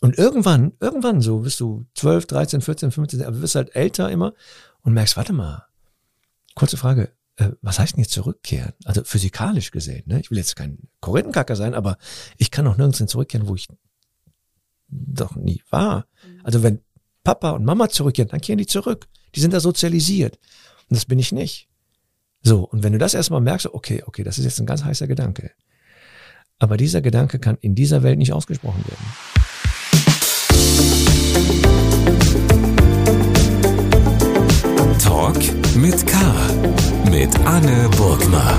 [0.00, 4.10] Und irgendwann, irgendwann so, bist du 12, 13, 14, 15, aber du wirst halt älter
[4.10, 4.34] immer
[4.82, 5.66] und merkst, warte mal,
[6.54, 8.72] kurze Frage, äh, was heißt denn jetzt zurückkehren?
[8.84, 10.20] Also physikalisch gesehen, ne?
[10.20, 11.98] Ich will jetzt kein Korinthenkacker sein, aber
[12.36, 13.68] ich kann auch nirgends hin zurückkehren, wo ich
[14.88, 16.06] doch nie war.
[16.42, 16.80] Also wenn
[17.24, 19.08] Papa und Mama zurückkehren, dann kehren die zurück.
[19.34, 20.38] Die sind da sozialisiert.
[20.88, 21.68] Und das bin ich nicht.
[22.42, 25.08] So, und wenn du das erstmal merkst, okay, okay, das ist jetzt ein ganz heißer
[25.08, 25.50] Gedanke.
[26.58, 29.45] Aber dieser Gedanke kann in dieser Welt nicht ausgesprochen werden.
[34.98, 35.36] Talk
[35.76, 36.16] mit K.
[37.10, 38.58] Mit Anne Burgner.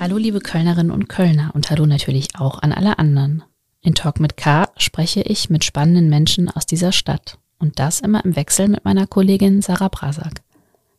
[0.00, 3.42] Hallo liebe Kölnerinnen und Kölner und hallo natürlich auch an alle anderen.
[3.80, 7.38] In Talk mit K spreche ich mit spannenden Menschen aus dieser Stadt.
[7.58, 10.42] Und das immer im Wechsel mit meiner Kollegin Sarah Brasak.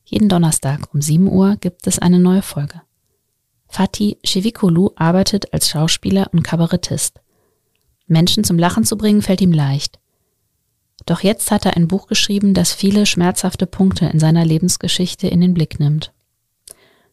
[0.03, 2.81] Jeden Donnerstag um 7 Uhr gibt es eine neue Folge.
[3.67, 7.22] Fatih Shevikolu arbeitet als Schauspieler und Kabarettist.
[8.09, 10.00] Menschen zum Lachen zu bringen fällt ihm leicht.
[11.06, 15.42] Doch jetzt hat er ein Buch geschrieben, das viele schmerzhafte Punkte in seiner Lebensgeschichte in
[15.42, 16.11] den Blick nimmt.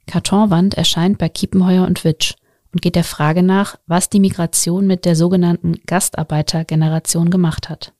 [0.06, 2.34] Kartonwand erscheint bei Kiepenheuer und Witsch
[2.72, 7.92] und geht der Frage nach, was die Migration mit der sogenannten Gastarbeitergeneration gemacht hat.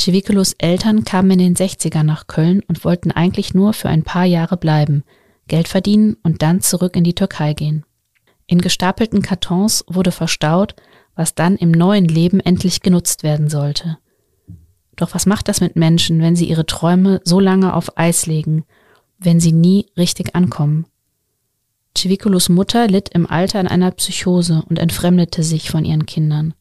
[0.00, 4.24] Civikelos Eltern kamen in den 60er nach Köln und wollten eigentlich nur für ein paar
[4.24, 5.04] Jahre bleiben,
[5.48, 7.84] Geld verdienen und dann zurück in die Türkei gehen.
[8.46, 10.74] In gestapelten Kartons wurde verstaut,
[11.22, 13.96] was dann im neuen Leben endlich genutzt werden sollte.
[14.96, 18.64] Doch was macht das mit Menschen, wenn sie ihre Träume so lange auf Eis legen,
[19.20, 20.84] wenn sie nie richtig ankommen?
[21.96, 26.54] Civikulos Mutter litt im Alter an einer Psychose und entfremdete sich von ihren Kindern.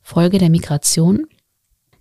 [0.00, 1.26] Folge der Migration?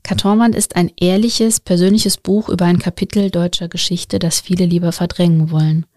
[0.03, 5.49] Kartonwand ist ein ehrliches, persönliches Buch über ein Kapitel deutscher Geschichte, das viele lieber verdrängen
[5.49, 5.87] wollen.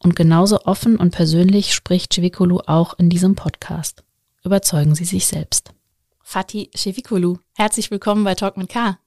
[0.00, 4.02] Und genauso offen und persönlich spricht Cevikulu auch in diesem Podcast.
[4.44, 5.74] Überzeugen Sie sich selbst.
[6.22, 8.98] Fatih Cevikulu, herzlich willkommen bei Talk mit K.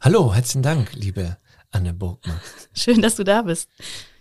[0.00, 1.38] Hallo, herzlichen Dank, liebe
[1.70, 2.40] Anne Burgmann.
[2.72, 3.68] Schön, dass du da bist.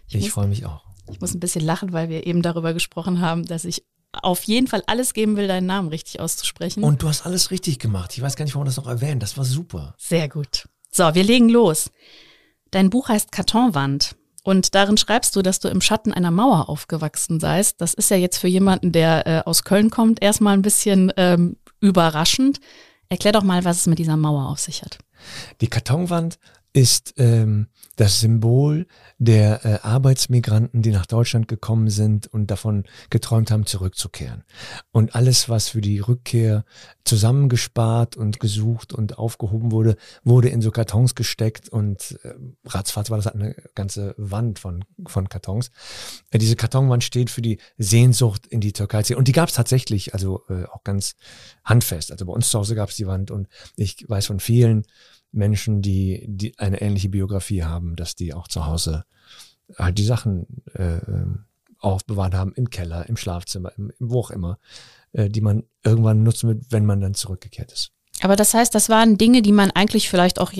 [0.08, 0.84] Ich, ich freue mich auch.
[1.12, 4.68] Ich muss ein bisschen lachen, weil wir eben darüber gesprochen haben, dass ich auf jeden
[4.68, 6.84] Fall alles geben will, deinen Namen richtig auszusprechen.
[6.84, 8.14] Und du hast alles richtig gemacht.
[8.16, 9.22] Ich weiß gar nicht, warum das noch erwähnt.
[9.22, 9.94] Das war super.
[9.98, 10.68] Sehr gut.
[10.92, 11.92] So, wir legen los.
[12.72, 14.16] Dein Buch heißt Kartonwand.
[14.44, 17.82] Und darin schreibst du, dass du im Schatten einer Mauer aufgewachsen seist.
[17.82, 21.58] Das ist ja jetzt für jemanden, der äh, aus Köln kommt, erstmal ein bisschen ähm,
[21.82, 22.60] überraschend.
[23.10, 25.00] Erklär doch mal, was es mit dieser Mauer auf sich hat.
[25.62, 26.40] Die Kartonwand
[26.74, 28.88] ist ähm, das Symbol
[29.18, 34.44] der äh, Arbeitsmigranten, die nach Deutschland gekommen sind und davon geträumt haben, zurückzukehren.
[34.92, 36.64] Und alles, was für die Rückkehr
[37.04, 42.34] zusammengespart und gesucht und aufgehoben wurde, wurde in so Kartons gesteckt und äh,
[42.66, 45.72] ratzfatz war das eine ganze Wand von, von Kartons.
[46.30, 49.00] Äh, diese Kartonwand steht für die Sehnsucht in die Türkei.
[49.16, 51.16] Und die gab es tatsächlich, also äh, auch ganz
[51.64, 52.12] handfest.
[52.12, 54.86] Also bei uns zu Hause gab es die Wand und ich weiß von vielen,
[55.32, 59.06] Menschen, die, die eine ähnliche Biografie haben, dass die auch zu Hause
[59.78, 61.46] halt die Sachen äh, ähm,
[61.80, 64.58] aufbewahrt haben im Keller, im Schlafzimmer, im, im wo auch immer,
[65.14, 67.92] äh, die man irgendwann nutzen wird, wenn man dann zurückgekehrt ist.
[68.22, 70.52] Aber das heißt, das waren Dinge, die man eigentlich vielleicht auch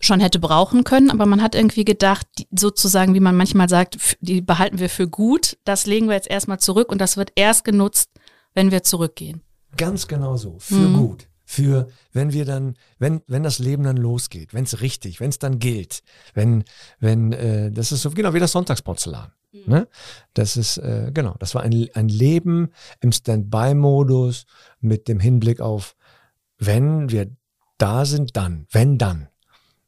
[0.00, 4.42] schon hätte brauchen können, aber man hat irgendwie gedacht, sozusagen, wie man manchmal sagt, die
[4.42, 8.10] behalten wir für gut, das legen wir jetzt erstmal zurück und das wird erst genutzt,
[8.52, 9.40] wenn wir zurückgehen.
[9.78, 10.96] Ganz genau so, für mhm.
[10.96, 15.30] gut für, wenn wir dann, wenn, wenn das Leben dann losgeht, wenn es richtig, wenn
[15.30, 16.02] es dann gilt,
[16.34, 16.64] wenn,
[16.98, 19.32] wenn, äh, das ist so genau wie das Sonntagsporzellan.
[19.52, 19.62] Mhm.
[19.66, 19.88] Ne?
[20.34, 22.70] Das ist, äh, genau, das war ein, ein Leben
[23.00, 24.44] im Standby-Modus
[24.80, 25.94] mit dem Hinblick auf,
[26.58, 27.30] wenn wir
[27.78, 29.28] da sind, dann, wenn dann.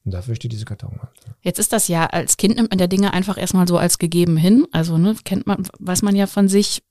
[0.04, 1.10] Und dafür steht diese Kartonwand.
[1.42, 4.36] Jetzt ist das ja, als Kind nimmt man der Dinge einfach erstmal so als gegeben
[4.36, 4.66] hin.
[4.70, 6.82] Also, ne, kennt man, weiß man ja von sich,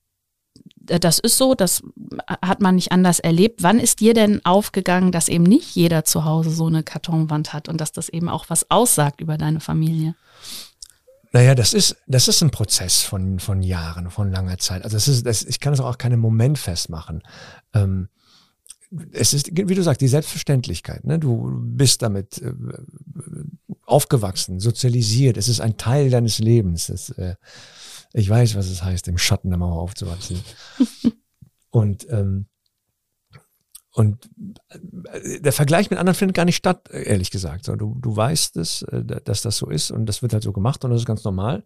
[0.75, 1.83] das ist so, das
[2.41, 3.63] hat man nicht anders erlebt.
[3.63, 7.67] Wann ist dir denn aufgegangen, dass eben nicht jeder zu Hause so eine Kartonwand hat
[7.67, 10.15] und dass das eben auch was aussagt über deine Familie?
[11.33, 14.83] Naja, das ist, das ist ein Prozess von, von Jahren, von langer Zeit.
[14.83, 17.21] Also das ist, das, ich kann es auch keinen Moment festmachen.
[17.73, 18.07] Ähm,
[19.11, 21.03] es ist, wie du sagst, die Selbstverständlichkeit.
[21.03, 21.19] Ne?
[21.19, 22.53] Du bist damit äh,
[23.85, 25.35] aufgewachsen, sozialisiert.
[25.35, 26.89] Es ist ein Teil deines Lebens.
[26.89, 27.35] Es, äh,
[28.13, 30.41] ich weiß, was es heißt, im Schatten der Mauer aufzuwachsen.
[31.69, 32.47] und ähm,
[33.97, 34.29] und
[34.69, 37.67] äh, der Vergleich mit anderen findet gar nicht statt, ehrlich gesagt.
[37.67, 40.85] Du, du weißt es, äh, dass das so ist und das wird halt so gemacht
[40.85, 41.63] und das ist ganz normal.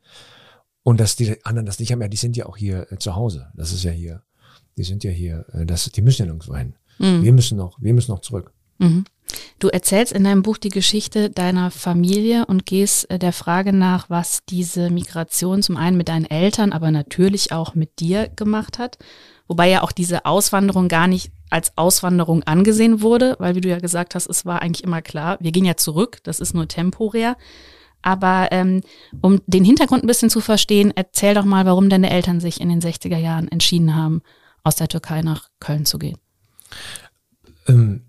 [0.84, 3.16] Und dass die anderen das nicht haben, ja, die sind ja auch hier äh, zu
[3.16, 3.52] Hause.
[3.54, 4.24] Das ist ja hier,
[4.78, 6.76] die sind ja hier, das, die müssen ja nirgendwo hin.
[7.00, 7.22] Mhm.
[7.22, 8.54] Wir müssen noch, wir müssen noch zurück.
[8.80, 9.04] Mhm.
[9.60, 14.10] Du erzählst in deinem Buch die Geschichte deiner Familie und gehst äh, der Frage nach,
[14.10, 18.98] was diese Migration zum einen mit deinen Eltern, aber natürlich auch mit dir gemacht hat.
[19.48, 23.80] Wobei ja auch diese Auswanderung gar nicht als Auswanderung angesehen wurde, weil wie du ja
[23.80, 27.36] gesagt hast, es war eigentlich immer klar, wir gehen ja zurück, das ist nur temporär.
[28.02, 28.82] Aber ähm,
[29.22, 32.70] um den Hintergrund ein bisschen zu verstehen, erzähl doch mal, warum deine Eltern sich in
[32.70, 34.22] den 60er Jahren entschieden haben,
[34.64, 36.18] aus der Türkei nach Köln zu gehen.
[37.68, 38.06] Ähm,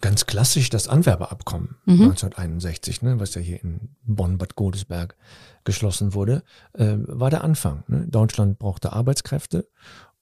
[0.00, 2.02] ganz klassisch das Anwerbeabkommen mhm.
[2.02, 5.16] 1961, ne, was ja hier in Bonn-Bad Godesberg
[5.64, 6.42] geschlossen wurde,
[6.74, 7.84] äh, war der Anfang.
[7.88, 8.06] Ne?
[8.06, 9.68] Deutschland brauchte Arbeitskräfte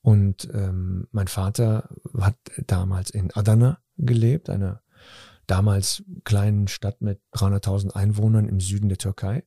[0.02, 1.88] und ähm, mein Vater
[2.18, 2.36] hat
[2.66, 4.82] damals in Adana gelebt, einer
[5.46, 9.44] damals kleinen Stadt mit 300.000 Einwohnern im Süden der Türkei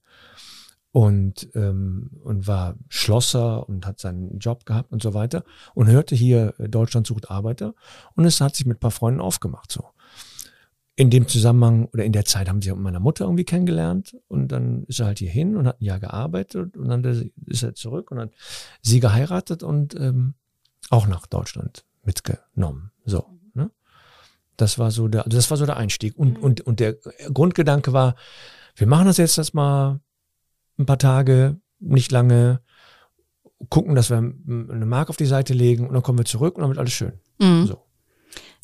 [0.91, 6.15] und, ähm, und war Schlosser und hat seinen Job gehabt und so weiter und hörte
[6.15, 7.73] hier, äh, Deutschland sucht Arbeiter
[8.15, 9.85] und es hat sich mit ein paar Freunden aufgemacht so.
[10.97, 14.47] In dem Zusammenhang oder in der Zeit haben sie mit meiner Mutter irgendwie kennengelernt und
[14.51, 17.03] dann ist er halt hier hin und hat ein Jahr gearbeitet und dann
[17.45, 18.31] ist er zurück und hat
[18.81, 20.33] sie geheiratet und ähm,
[20.89, 22.91] auch nach Deutschland mitgenommen.
[23.05, 23.25] So.
[23.53, 23.69] Ne?
[24.57, 26.17] Das war so der, also das war so der Einstieg.
[26.17, 26.43] Und, mhm.
[26.43, 26.95] und, und der
[27.31, 28.15] Grundgedanke war,
[28.75, 29.99] wir machen das jetzt erstmal
[30.79, 32.61] ein paar Tage, nicht lange,
[33.69, 36.61] gucken, dass wir eine Mark auf die Seite legen und dann kommen wir zurück und
[36.61, 37.13] dann wird alles schön.
[37.39, 37.65] Mhm.
[37.65, 37.86] So.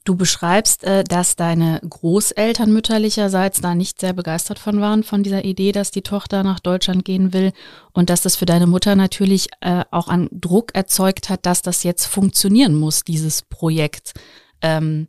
[0.05, 5.45] Du beschreibst, äh, dass deine Großeltern mütterlicherseits da nicht sehr begeistert von waren, von dieser
[5.45, 7.53] Idee, dass die Tochter nach Deutschland gehen will
[7.93, 11.83] und dass das für deine Mutter natürlich äh, auch einen Druck erzeugt hat, dass das
[11.83, 14.13] jetzt funktionieren muss, dieses Projekt.
[14.61, 15.07] Ähm,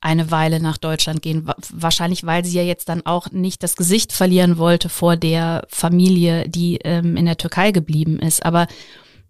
[0.00, 1.50] eine Weile nach Deutschland gehen.
[1.70, 6.48] Wahrscheinlich, weil sie ja jetzt dann auch nicht das Gesicht verlieren wollte vor der Familie,
[6.48, 8.44] die ähm, in der Türkei geblieben ist.
[8.44, 8.68] Aber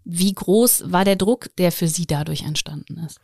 [0.05, 3.19] wie groß war der Druck, der für sie dadurch entstanden ist?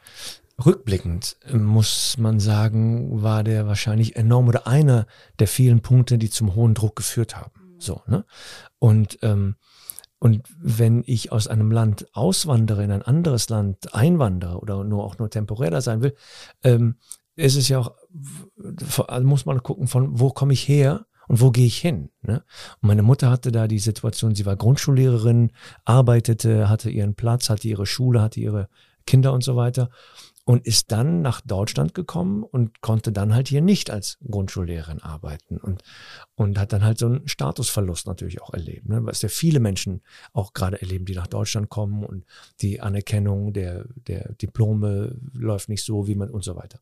[0.64, 5.06] Rückblickend äh, muss man sagen, war der wahrscheinlich enorm oder einer
[5.38, 7.76] der vielen Punkte, die zum hohen Druck geführt haben.
[7.78, 8.24] So, ne?
[8.78, 9.56] Und ähm,
[10.24, 15.18] und wenn ich aus einem Land auswandere in ein anderes Land, einwandere oder nur auch
[15.18, 16.14] nur temporär da sein will,
[16.62, 16.96] ähm,
[17.36, 17.92] ist es ja auch,
[19.22, 22.08] muss man gucken, von wo komme ich her und wo gehe ich hin.
[22.22, 22.42] Ne?
[22.80, 25.50] Und meine Mutter hatte da die Situation, sie war Grundschullehrerin,
[25.84, 28.70] arbeitete, hatte ihren Platz, hatte ihre Schule, hatte ihre
[29.06, 29.90] Kinder und so weiter
[30.44, 35.56] und ist dann nach Deutschland gekommen und konnte dann halt hier nicht als Grundschullehrerin arbeiten
[35.56, 35.82] und,
[36.34, 39.04] und hat dann halt so einen Statusverlust natürlich auch erlebt, ne?
[39.04, 40.02] was ja viele Menschen
[40.34, 42.26] auch gerade erleben, die nach Deutschland kommen und
[42.60, 46.80] die Anerkennung der, der Diplome läuft nicht so, wie man und so weiter.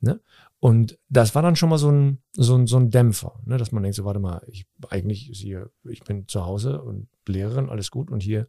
[0.00, 0.20] Ne?
[0.58, 3.58] Und das war dann schon mal so ein, so ein, so ein Dämpfer, ne?
[3.58, 7.08] dass man denkt, so warte mal, ich eigentlich ist hier, ich bin zu Hause und
[7.26, 8.48] Lehrerin, alles gut und hier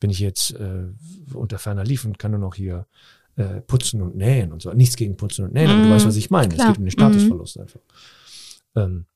[0.00, 0.88] bin ich jetzt äh,
[1.32, 2.86] unter ferner Lief und kann nur noch hier
[3.36, 4.72] äh, putzen und nähen und so.
[4.72, 6.54] Nichts gegen Putzen und Nähen, aber du weißt, was ich meine.
[6.54, 6.68] Klar.
[6.68, 7.62] Es geht um den Statusverlust mhm.
[7.62, 7.80] einfach.
[8.76, 9.06] Ähm,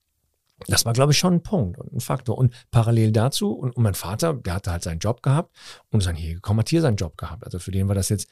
[0.67, 2.37] das war, glaube ich, schon ein Punkt und ein Faktor.
[2.37, 5.55] Und parallel dazu, und, und, mein Vater, der hatte halt seinen Job gehabt
[5.91, 7.45] und ist dann hier gekommen, hat hier seinen Job gehabt.
[7.45, 8.29] Also für den war das jetzt,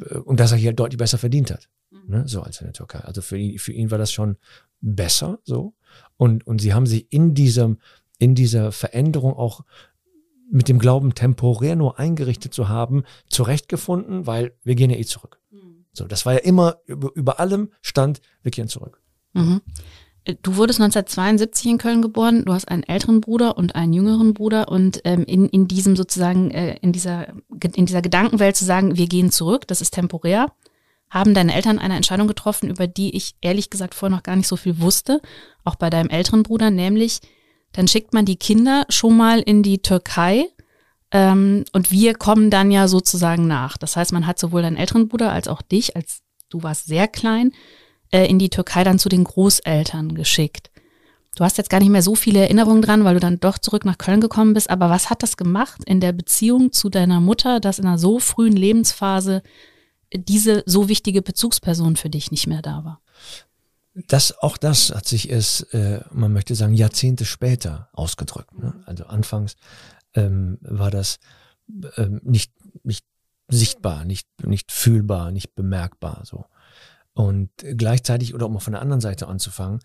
[0.00, 2.00] äh, und dass er hier deutlich besser verdient hat, mhm.
[2.06, 3.00] ne, so als in der Türkei.
[3.00, 4.36] Also für ihn, für ihn war das schon
[4.80, 5.74] besser so.
[6.16, 7.78] Und, und sie haben sich in diesem,
[8.18, 9.62] in dieser Veränderung auch
[10.54, 15.40] mit dem Glauben, temporär nur eingerichtet zu haben, zurechtgefunden, weil wir gehen ja eh zurück.
[15.50, 15.84] Mhm.
[15.92, 19.02] So, das war ja immer über, über allem stand, wir gehen zurück.
[19.32, 19.60] Mhm.
[20.42, 22.44] Du wurdest 1972 in Köln geboren.
[22.46, 24.68] Du hast einen älteren Bruder und einen jüngeren Bruder.
[24.68, 27.28] Und ähm, in, in diesem sozusagen, äh, in, dieser,
[27.74, 30.52] in dieser Gedankenwelt zu sagen, wir gehen zurück, das ist temporär,
[31.10, 34.48] haben deine Eltern eine Entscheidung getroffen, über die ich ehrlich gesagt vorher noch gar nicht
[34.48, 35.20] so viel wusste.
[35.62, 37.20] Auch bei deinem älteren Bruder, nämlich
[37.74, 40.46] dann schickt man die Kinder schon mal in die Türkei
[41.10, 43.76] ähm, und wir kommen dann ja sozusagen nach.
[43.76, 47.08] Das heißt, man hat sowohl deinen älteren Bruder als auch dich, als du warst sehr
[47.08, 47.52] klein,
[48.12, 50.70] äh, in die Türkei dann zu den Großeltern geschickt.
[51.36, 53.84] Du hast jetzt gar nicht mehr so viele Erinnerungen dran, weil du dann doch zurück
[53.84, 54.70] nach Köln gekommen bist.
[54.70, 58.20] Aber was hat das gemacht in der Beziehung zu deiner Mutter, dass in einer so
[58.20, 59.42] frühen Lebensphase
[60.12, 63.00] diese so wichtige Bezugsperson für dich nicht mehr da war?
[63.94, 68.58] Das, auch das hat sich erst, äh, man möchte sagen, Jahrzehnte später ausgedrückt.
[68.58, 68.82] Ne?
[68.86, 69.56] Also anfangs
[70.14, 71.20] ähm, war das
[71.96, 73.06] ähm, nicht, nicht
[73.48, 76.46] sichtbar, nicht, nicht fühlbar, nicht bemerkbar so.
[77.12, 79.78] Und gleichzeitig, oder um von der anderen Seite anzufangen,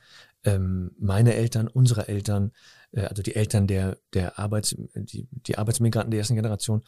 [0.44, 2.52] ähm, meine Eltern, unsere Eltern,
[2.92, 6.84] äh, also die Eltern der, der Arbeits, die, die Arbeitsmigranten der ersten Generation,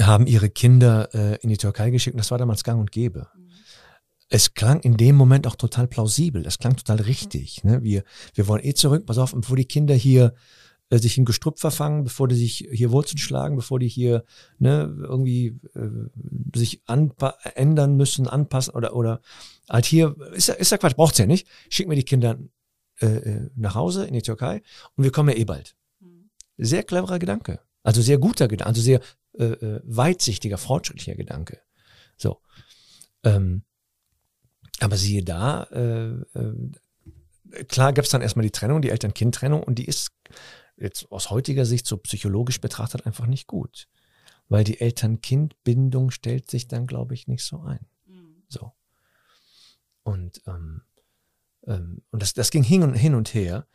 [0.00, 3.28] haben ihre Kinder äh, in die Türkei geschickt und das war damals gang und gäbe.
[4.34, 6.46] Es klang in dem Moment auch total plausibel.
[6.46, 7.64] Es klang total richtig.
[7.64, 7.82] Ne?
[7.82, 9.04] Wir, wir wollen eh zurück.
[9.04, 10.32] Pass auf, bevor die Kinder hier
[10.88, 14.24] äh, sich in Gestrüpp verfangen, bevor die sich hier Wurzeln schlagen, bevor die hier
[14.58, 16.80] ne, irgendwie äh, sich
[17.56, 19.20] ändern müssen, anpassen oder oder
[19.68, 21.46] halt hier ist ja, ist ja Quatsch, braucht's ja nicht.
[21.68, 22.38] Schicken wir die Kinder
[23.02, 24.62] äh, äh, nach Hause in die Türkei
[24.96, 25.76] und wir kommen ja eh bald.
[26.00, 26.30] Mhm.
[26.56, 27.60] Sehr cleverer Gedanke.
[27.82, 29.02] Also sehr guter Gedanke, also sehr
[29.38, 31.60] äh, äh, weitsichtiger, fortschrittlicher Gedanke.
[32.16, 32.40] So.
[33.24, 33.64] Ähm,
[34.80, 39.78] aber siehe da, äh, äh, klar gab es dann erstmal die Trennung, die Eltern-Kind-Trennung und
[39.78, 40.12] die ist
[40.76, 43.88] jetzt aus heutiger Sicht so psychologisch betrachtet einfach nicht gut.
[44.48, 47.86] Weil die Eltern-Kind-Bindung stellt sich dann, glaube ich, nicht so ein.
[48.06, 48.42] Mhm.
[48.48, 48.72] So.
[50.02, 50.82] Und, ähm,
[51.66, 53.66] ähm, und das, das ging hin und, hin und her.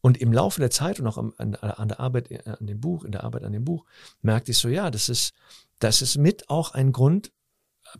[0.00, 3.04] Und im Laufe der Zeit und auch an, an, der Arbeit äh, an dem Buch,
[3.04, 3.84] in der Arbeit an dem Buch,
[4.22, 5.34] merkte ich so, ja, das ist,
[5.78, 7.32] das ist mit auch ein Grund,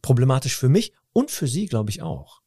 [0.02, 2.42] problematisch für mich und für sie, glaube ich, auch,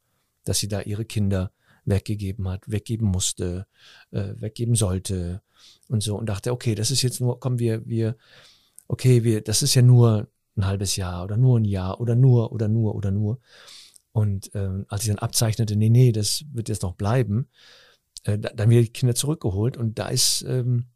[0.48, 1.52] dass sie da ihre Kinder
[1.86, 3.68] weggegeben hat, weggeben musste,
[4.12, 5.42] äh, weggeben sollte
[5.88, 8.18] und so und dachte, okay, das ist jetzt nur, kommen wir, wir,
[8.88, 12.52] okay, wir, das ist ja nur ein halbes Jahr oder nur ein Jahr oder nur
[12.52, 13.40] oder nur oder nur.
[14.12, 17.48] Und ähm, als ich dann abzeichnete, nee, nee, das wird jetzt noch bleiben,
[18.24, 20.88] äh, dann wieder die Kinder zurückgeholt und da ist, ähm,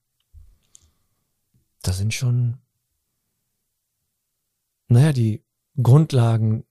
[1.83, 2.57] da sind schon,
[4.87, 5.43] naja, die
[5.81, 6.65] Grundlagen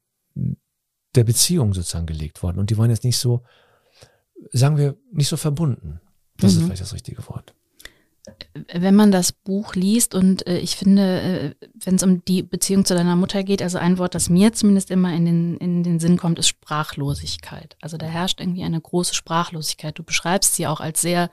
[1.15, 3.43] der Beziehung sozusagen gelegt worden und die waren jetzt nicht so,
[4.53, 6.01] sagen wir, nicht so verbunden.
[6.39, 6.59] Das mhm.
[6.59, 7.55] ist vielleicht das richtige Wort.
[8.73, 12.85] Wenn man das Buch liest und äh, ich finde, äh, wenn es um die Beziehung
[12.85, 15.99] zu deiner Mutter geht, also ein Wort, das mir zumindest immer in den, in den
[15.99, 17.77] Sinn kommt, ist Sprachlosigkeit.
[17.81, 19.99] Also da herrscht irgendwie eine große Sprachlosigkeit.
[19.99, 21.31] Du beschreibst sie auch als sehr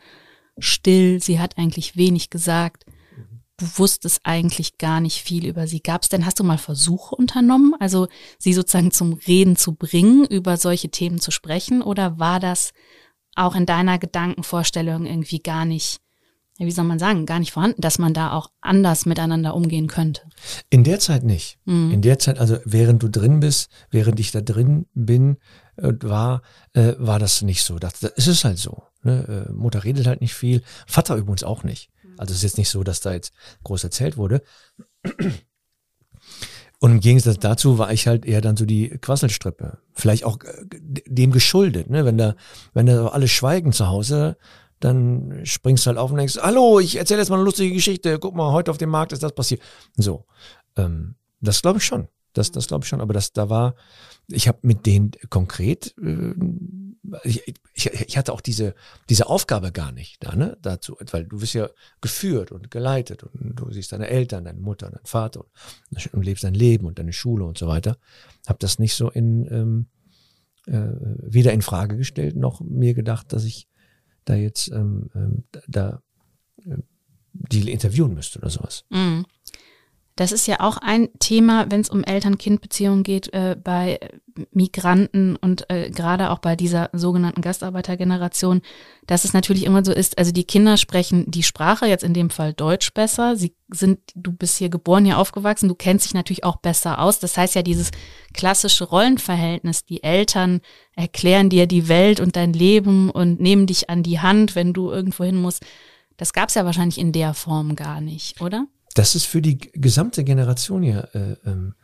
[0.58, 2.86] still, sie hat eigentlich wenig gesagt.
[3.60, 5.82] Du wusstest eigentlich gar nicht viel über sie.
[5.82, 10.26] Gab es denn, hast du mal Versuche unternommen, also sie sozusagen zum Reden zu bringen,
[10.26, 11.82] über solche Themen zu sprechen?
[11.82, 12.72] Oder war das
[13.34, 16.02] auch in deiner Gedankenvorstellung irgendwie gar nicht,
[16.60, 20.22] wie soll man sagen, gar nicht vorhanden, dass man da auch anders miteinander umgehen könnte?
[20.70, 21.58] In der Zeit nicht.
[21.66, 21.92] Mhm.
[21.92, 25.38] In der Zeit, also während du drin bist, während ich da drin bin,
[25.78, 27.80] äh, war, äh, war das nicht so.
[27.80, 28.84] Das, das ist es halt so.
[29.02, 29.48] Ne?
[29.50, 31.90] Äh, Mutter redet halt nicht viel, Vater übrigens auch nicht.
[32.18, 33.34] Also es ist jetzt nicht so, dass da jetzt
[33.64, 34.42] groß erzählt wurde.
[36.80, 39.80] Und im Gegensatz dazu war ich halt eher dann so die Quasselstrippe.
[39.94, 40.66] Vielleicht auch äh,
[41.08, 42.06] dem geschuldet, ne?
[42.06, 42.36] Wenn da,
[42.74, 44.38] wenn da alle schweigen zu Hause,
[44.80, 48.20] dann springst du halt auf und denkst, hallo, ich erzähle jetzt mal eine lustige Geschichte,
[48.20, 49.62] guck mal, heute auf dem Markt ist das passiert.
[49.96, 50.26] So.
[50.76, 52.08] Ähm, das glaube ich schon.
[52.38, 53.02] Das, das glaube ich schon.
[53.02, 53.76] Aber das, da war,
[54.28, 56.34] ich habe mit denen konkret, äh,
[57.24, 58.76] ich, ich, ich, hatte auch diese,
[59.10, 61.70] diese Aufgabe gar nicht da, ne, dazu, weil du wirst ja
[62.02, 65.46] geführt und geleitet und du siehst deine Eltern, deine Mutter, deinen Vater
[65.92, 67.98] und, und lebst dein Leben und deine Schule und so weiter.
[68.48, 69.88] Habe das nicht so in ähm,
[70.68, 70.92] äh,
[71.22, 73.68] weder in Frage gestellt noch mir gedacht, dass ich
[74.26, 76.02] da jetzt ähm, ähm, da
[76.66, 76.78] äh,
[77.32, 78.84] die interviewen müsste oder sowas.
[78.90, 79.22] Mm.
[80.18, 84.00] Das ist ja auch ein Thema, wenn es um Eltern-Kind-Beziehungen geht, äh, bei
[84.52, 88.62] Migranten und äh, gerade auch bei dieser sogenannten Gastarbeitergeneration,
[89.06, 92.32] dass es natürlich immer so ist, also die Kinder sprechen die Sprache, jetzt in dem
[92.32, 93.36] Fall Deutsch besser.
[93.36, 97.20] Sie sind, du bist hier geboren, hier aufgewachsen, du kennst dich natürlich auch besser aus.
[97.20, 97.92] Das heißt ja, dieses
[98.34, 100.62] klassische Rollenverhältnis, die Eltern
[100.96, 104.90] erklären dir die Welt und dein Leben und nehmen dich an die Hand, wenn du
[104.90, 105.64] irgendwo hin musst.
[106.18, 108.66] Das gab es ja wahrscheinlich in der Form gar nicht, oder?
[108.98, 111.76] Das ist für die gesamte Generation ja äh, ähm,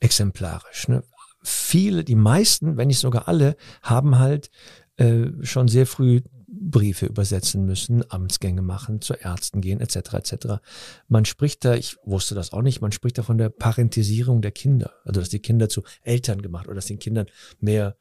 [0.00, 0.88] exemplarisch.
[0.88, 1.04] Ne?
[1.42, 4.50] Viele, die meisten, wenn nicht sogar alle, haben halt
[4.96, 10.14] äh, schon sehr früh Briefe übersetzen müssen, Amtsgänge machen, zu Ärzten gehen, etc.
[10.14, 10.34] etc.
[11.08, 14.52] Man spricht da, ich wusste das auch nicht, man spricht da von der Parentisierung der
[14.52, 17.26] Kinder, also dass die Kinder zu Eltern gemacht oder dass den Kindern
[17.60, 17.96] mehr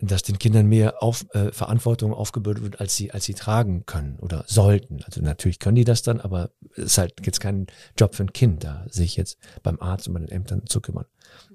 [0.00, 4.16] dass den Kindern mehr auf, äh, Verantwortung aufgebürdet wird, als sie, als sie tragen können
[4.20, 5.02] oder sollten.
[5.04, 8.32] Also natürlich können die das dann, aber es ist halt jetzt kein Job für ein
[8.32, 11.06] Kind, da sich jetzt beim Arzt und bei den Ämtern zu kümmern.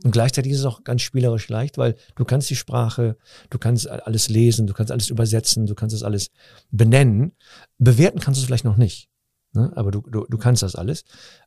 [0.04, 3.18] Und gleichzeitig ist es auch ganz spielerisch leicht, weil du kannst die Sprache,
[3.50, 6.30] du kannst alles lesen, du kannst alles übersetzen, du kannst das alles
[6.72, 7.32] benennen.
[7.78, 9.10] Bewerten kannst du es vielleicht noch nicht,
[9.54, 9.72] ne?
[9.76, 11.06] aber du, du, du kannst das alles.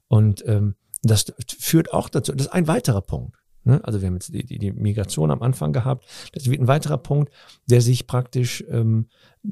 [0.09, 1.27] Und ähm, das
[1.59, 3.37] führt auch dazu, das ist ein weiterer Punkt.
[3.67, 3.81] Ne?
[3.83, 6.07] Also wir haben jetzt die, die, die, Migration am Anfang gehabt.
[6.33, 7.33] Das wird ein weiterer Punkt,
[7.67, 9.09] der sich praktisch ähm,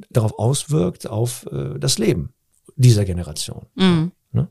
[0.09, 2.33] darauf auswirkt, auf äh, das Leben
[2.77, 3.67] dieser Generation.
[3.75, 4.13] Mhm.
[4.31, 4.49] Ne?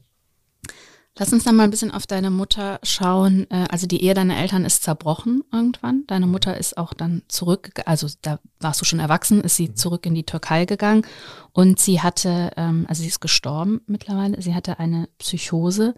[1.18, 3.50] Lass uns dann mal ein bisschen auf deine Mutter schauen.
[3.50, 6.04] Äh, also die Ehe deiner Eltern ist zerbrochen irgendwann.
[6.08, 9.76] Deine Mutter ist auch dann zurück, also da warst du schon erwachsen, ist sie mhm.
[9.78, 11.06] zurück in die Türkei gegangen
[11.54, 15.96] und sie hatte, ähm, also sie ist gestorben mittlerweile, sie hatte eine Psychose.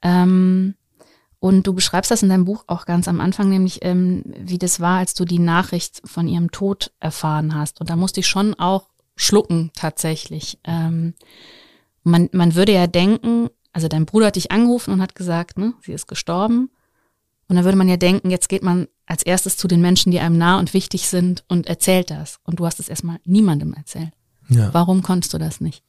[0.00, 0.76] Ähm,
[1.40, 4.78] und du beschreibst das in deinem Buch auch ganz am Anfang, nämlich ähm, wie das
[4.78, 7.80] war, als du die Nachricht von ihrem Tod erfahren hast.
[7.80, 10.58] Und da musste ich schon auch schlucken tatsächlich.
[10.64, 11.14] Ähm,
[12.04, 15.72] man, man würde ja denken, also dein Bruder hat dich angerufen und hat gesagt, ne,
[15.82, 16.70] sie ist gestorben.
[17.48, 20.20] Und dann würde man ja denken, jetzt geht man als erstes zu den Menschen, die
[20.20, 22.38] einem nah und wichtig sind und erzählt das.
[22.44, 24.12] Und du hast es erstmal niemandem erzählt.
[24.48, 24.72] Ja.
[24.74, 25.82] Warum konntest du das nicht?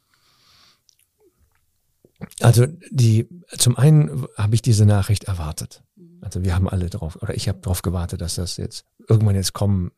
[2.40, 5.84] Also die, zum einen habe ich diese Nachricht erwartet.
[6.22, 9.54] Also wir haben alle drauf, oder ich habe darauf gewartet, dass das jetzt irgendwann jetzt
[9.54, 9.92] kommen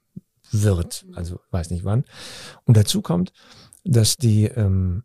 [0.52, 1.06] wird.
[1.14, 2.06] Also weiß nicht wann.
[2.66, 3.34] Und dazu kommt,
[3.84, 5.04] dass die, ähm,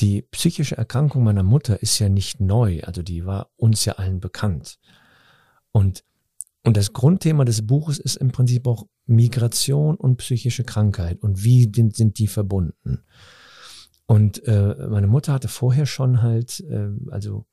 [0.00, 2.80] die psychische Erkrankung meiner Mutter ist ja nicht neu.
[2.82, 4.78] Also die war uns ja allen bekannt.
[5.72, 6.04] Und,
[6.64, 11.70] und das Grundthema des Buches ist im Prinzip auch Migration und psychische Krankheit und wie
[11.72, 13.04] sind die verbunden.
[14.06, 17.44] Und äh, meine Mutter hatte vorher schon halt, äh, also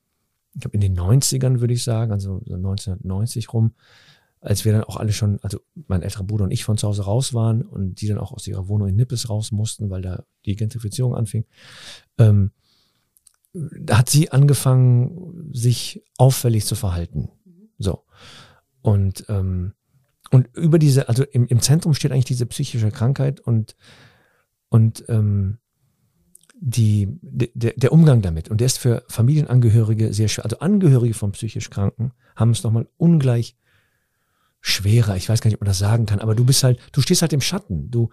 [0.54, 3.74] ich glaube in den 90ern würde ich sagen, also so 1990 rum,
[4.40, 7.04] als wir dann auch alle schon, also mein älterer Bruder und ich von zu Hause
[7.04, 10.24] raus waren und die dann auch aus ihrer Wohnung in Nippes raus mussten, weil da
[10.46, 11.46] die Gentrifizierung anfing,
[12.18, 12.52] ähm,
[13.54, 17.30] da hat sie angefangen, sich auffällig zu verhalten.
[17.78, 18.04] So.
[18.82, 19.74] Und, ähm,
[20.32, 23.76] und über diese, also im, im Zentrum steht eigentlich diese psychische Krankheit und,
[24.70, 25.60] und ähm,
[26.66, 28.48] die, der, der Umgang damit.
[28.48, 30.46] Und der ist für Familienangehörige sehr schwer.
[30.46, 33.58] Also Angehörige von psychisch Kranken haben es nochmal ungleich
[34.62, 35.18] schwerer.
[35.18, 37.22] Ich weiß gar nicht, ob man das sagen kann, aber du bist halt, du stehst
[37.22, 37.92] halt im Schatten.
[37.92, 38.12] Du,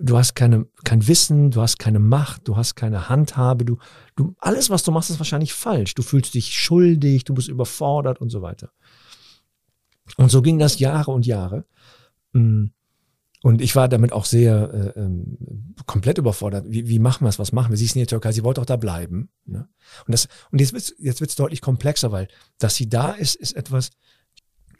[0.00, 3.76] du hast keine, kein Wissen, du hast keine Macht, du hast keine Handhabe, du,
[4.16, 5.92] du, alles, was du machst, ist wahrscheinlich falsch.
[5.92, 8.70] Du fühlst dich schuldig, du bist überfordert und so weiter.
[10.16, 11.66] Und so ging das Jahre und Jahre.
[12.32, 12.68] Mm.
[13.42, 16.64] Und ich war damit auch sehr äh, ähm, komplett überfordert.
[16.68, 17.40] Wie, wie machen wir es?
[17.40, 17.76] Was machen wir?
[17.76, 19.30] Sie ist in der Türkei, sie wollte auch da bleiben.
[19.44, 19.68] Ne?
[20.06, 23.34] Und, das, und jetzt wird es jetzt wird's deutlich komplexer, weil dass sie da ist,
[23.34, 23.90] ist etwas,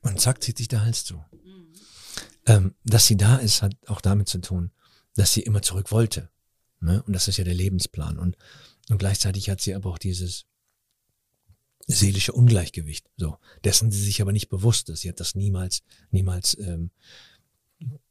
[0.02, 1.16] und zack, zieht sich der Hals zu.
[1.16, 1.72] Mhm.
[2.46, 4.70] Ähm, dass sie da ist, hat auch damit zu tun,
[5.14, 6.30] dass sie immer zurück wollte.
[6.80, 7.02] Ne?
[7.02, 8.18] Und das ist ja der Lebensplan.
[8.18, 8.36] Und,
[8.90, 10.44] und gleichzeitig hat sie aber auch dieses
[11.86, 13.08] seelische Ungleichgewicht.
[13.16, 15.00] So, dessen sie sich aber nicht bewusst ist.
[15.00, 16.90] Sie hat das niemals, niemals ähm,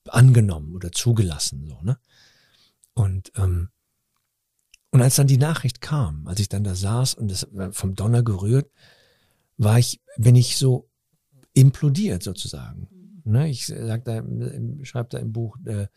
[0.07, 1.67] angenommen oder zugelassen.
[1.67, 1.97] So, ne?
[2.93, 3.69] Und, ähm,
[4.91, 8.23] und als dann die Nachricht kam, als ich dann da saß und das vom Donner
[8.23, 8.69] gerührt,
[9.57, 10.89] war ich, bin ich so
[11.53, 13.21] implodiert sozusagen.
[13.23, 13.49] Ne?
[13.49, 14.23] Ich da,
[14.83, 15.87] schreibe da im Buch, äh,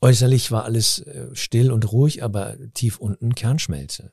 [0.00, 4.12] äußerlich war alles äh, still und ruhig, aber tief unten Kernschmelze.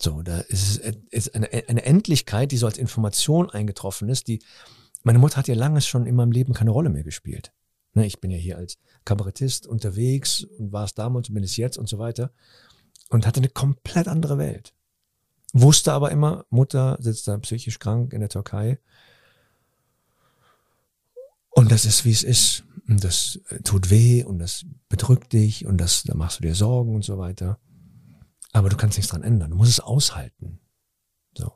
[0.00, 4.40] So, da ist, es ist eine, eine Endlichkeit, die so als Information eingetroffen ist, die
[5.02, 7.52] meine Mutter hat ja lange schon in meinem Leben keine Rolle mehr gespielt.
[7.94, 11.56] Ne, ich bin ja hier als Kabarettist unterwegs und war es damals und bin es
[11.56, 12.32] jetzt und so weiter
[13.08, 14.74] und hatte eine komplett andere Welt.
[15.52, 18.78] Wusste aber immer, Mutter sitzt da psychisch krank in der Türkei.
[21.50, 22.64] Und das ist, wie es ist.
[22.88, 26.54] Und das äh, tut weh und das bedrückt dich und das, da machst du dir
[26.54, 27.58] Sorgen und so weiter.
[28.52, 29.50] Aber du kannst nichts dran ändern.
[29.50, 30.60] Du musst es aushalten.
[31.36, 31.52] So.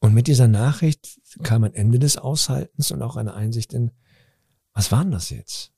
[0.00, 3.92] Und mit dieser Nachricht kam ein Ende des Aushaltens und auch eine Einsicht in,
[4.74, 5.72] was war denn das jetzt?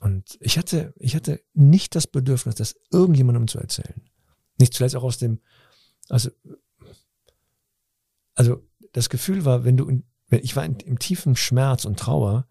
[0.00, 4.02] Und ich hatte, ich hatte nicht das Bedürfnis, das irgendjemandem zu erzählen.
[4.58, 5.40] Nicht zuletzt auch aus dem,
[6.08, 6.30] also,
[8.34, 12.48] also das Gefühl war, wenn du, wenn ich war in, im tiefen Schmerz und Trauer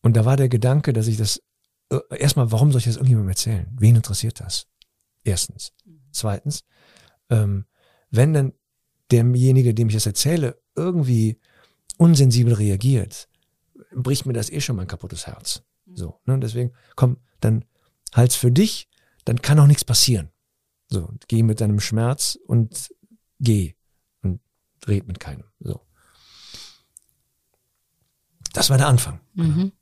[0.00, 1.42] und da war der Gedanke, dass ich das,
[1.90, 3.76] äh, erstmal, warum soll ich das irgendjemandem erzählen?
[3.78, 4.68] Wen interessiert das?
[5.24, 5.72] Erstens.
[6.12, 6.64] Zweitens,
[7.30, 7.66] ähm,
[8.10, 8.52] wenn dann
[9.10, 11.40] derjenige, dem ich das erzähle, irgendwie
[11.96, 13.28] unsensibel reagiert,
[13.94, 15.62] bricht mir das eh schon mein kaputtes Herz.
[15.94, 16.38] So, ne?
[16.38, 17.64] Deswegen, komm, dann
[18.14, 18.88] halt's für dich,
[19.24, 20.30] dann kann auch nichts passieren.
[20.88, 22.90] So, geh mit deinem Schmerz und
[23.40, 23.74] geh
[24.22, 24.40] und
[24.86, 25.44] red mit keinem.
[25.60, 25.80] So.
[28.52, 29.20] Das war der Anfang.
[29.34, 29.72] Mhm.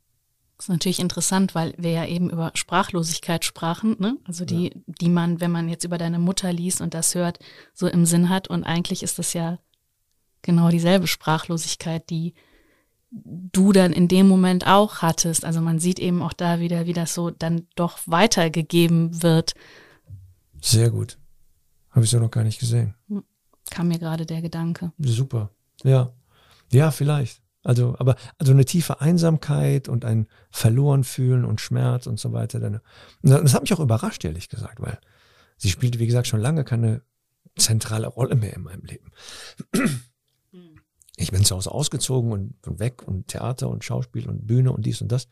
[0.57, 4.17] Das ist natürlich interessant, weil wir ja eben über Sprachlosigkeit sprachen, ne?
[4.25, 4.81] Also die, ja.
[5.01, 7.39] die man, wenn man jetzt über deine Mutter liest und das hört,
[7.75, 8.49] so im Sinn hat.
[8.49, 9.59] Und eigentlich ist das ja
[10.41, 12.35] genau dieselbe Sprachlosigkeit, die
[13.25, 15.45] du dann in dem Moment auch hattest.
[15.45, 19.55] Also man sieht eben auch da wieder, wie das so dann doch weitergegeben wird.
[20.61, 21.19] Sehr gut.
[21.91, 22.95] Habe ich so noch gar nicht gesehen.
[23.09, 23.25] Hm.
[23.71, 24.93] Kam mir gerade der Gedanke.
[24.99, 25.51] Super.
[25.83, 26.13] Ja.
[26.71, 27.43] Ja, vielleicht.
[27.65, 32.81] Also, aber, also eine tiefe Einsamkeit und ein verloren fühlen und Schmerz und so weiter.
[33.23, 34.99] Das hat mich auch überrascht, ehrlich gesagt, weil
[35.57, 37.03] sie spielte, wie gesagt, schon lange keine
[37.57, 39.11] zentrale Rolle mehr in meinem Leben
[41.17, 44.85] ich bin zu Hause ausgezogen und, und weg und Theater und Schauspiel und Bühne und
[44.85, 45.29] dies und das.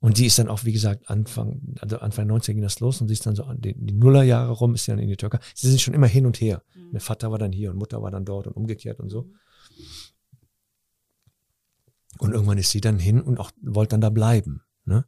[0.00, 3.08] Und sie ist dann auch, wie gesagt, Anfang, also Anfang 90 ging das los und
[3.08, 5.38] sie ist dann so an die, die Nullerjahre rum, ist sie dann in die Türkei.
[5.54, 6.62] Sie sind schon immer hin und her.
[6.74, 6.92] Mhm.
[6.92, 9.30] Der Vater war dann hier und Mutter war dann dort und umgekehrt und so.
[12.18, 14.62] Und irgendwann ist sie dann hin und auch wollte dann da bleiben.
[14.84, 15.06] Ne?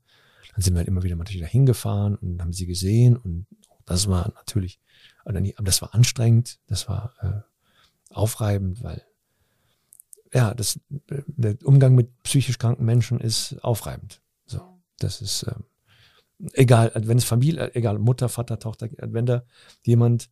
[0.55, 3.47] Dann sind wir halt immer wieder natürlich da hingefahren und haben sie gesehen und
[3.85, 4.81] das war natürlich,
[5.25, 9.03] aber das war anstrengend, das war äh, aufreibend, weil
[10.37, 10.79] ja, das,
[11.27, 14.21] der Umgang mit psychisch kranken Menschen ist aufreibend.
[14.45, 14.61] So,
[14.99, 15.65] das ist ähm,
[16.53, 19.45] egal, wenn es Familie, egal Mutter, Vater, Tochter, wenn da
[19.83, 20.29] jemand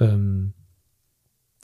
[0.00, 0.54] ähm,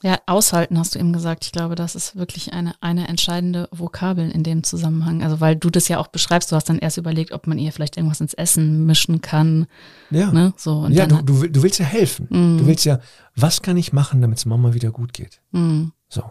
[0.02, 1.46] ja, aushalten hast du eben gesagt.
[1.46, 5.22] Ich glaube, das ist wirklich eine, eine entscheidende Vokabel in dem Zusammenhang.
[5.22, 7.72] Also, weil du das ja auch beschreibst, du hast dann erst überlegt, ob man ihr
[7.72, 9.66] vielleicht irgendwas ins Essen mischen kann.
[10.10, 10.30] ja.
[10.30, 10.52] Ne?
[10.56, 12.28] So, und ja, du, du, du willst ja helfen.
[12.30, 12.58] Mhm.
[12.58, 13.00] Du willst ja,
[13.34, 15.40] was kann ich machen, damit es Mama wieder gut geht?
[15.52, 16.22] Mm, So.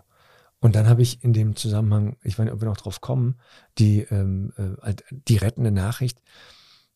[0.65, 3.35] Und dann habe ich in dem Zusammenhang, ich weiß nicht, ob wir noch drauf kommen,
[3.77, 6.23] die, ähm, äh, halt die rettende Nachricht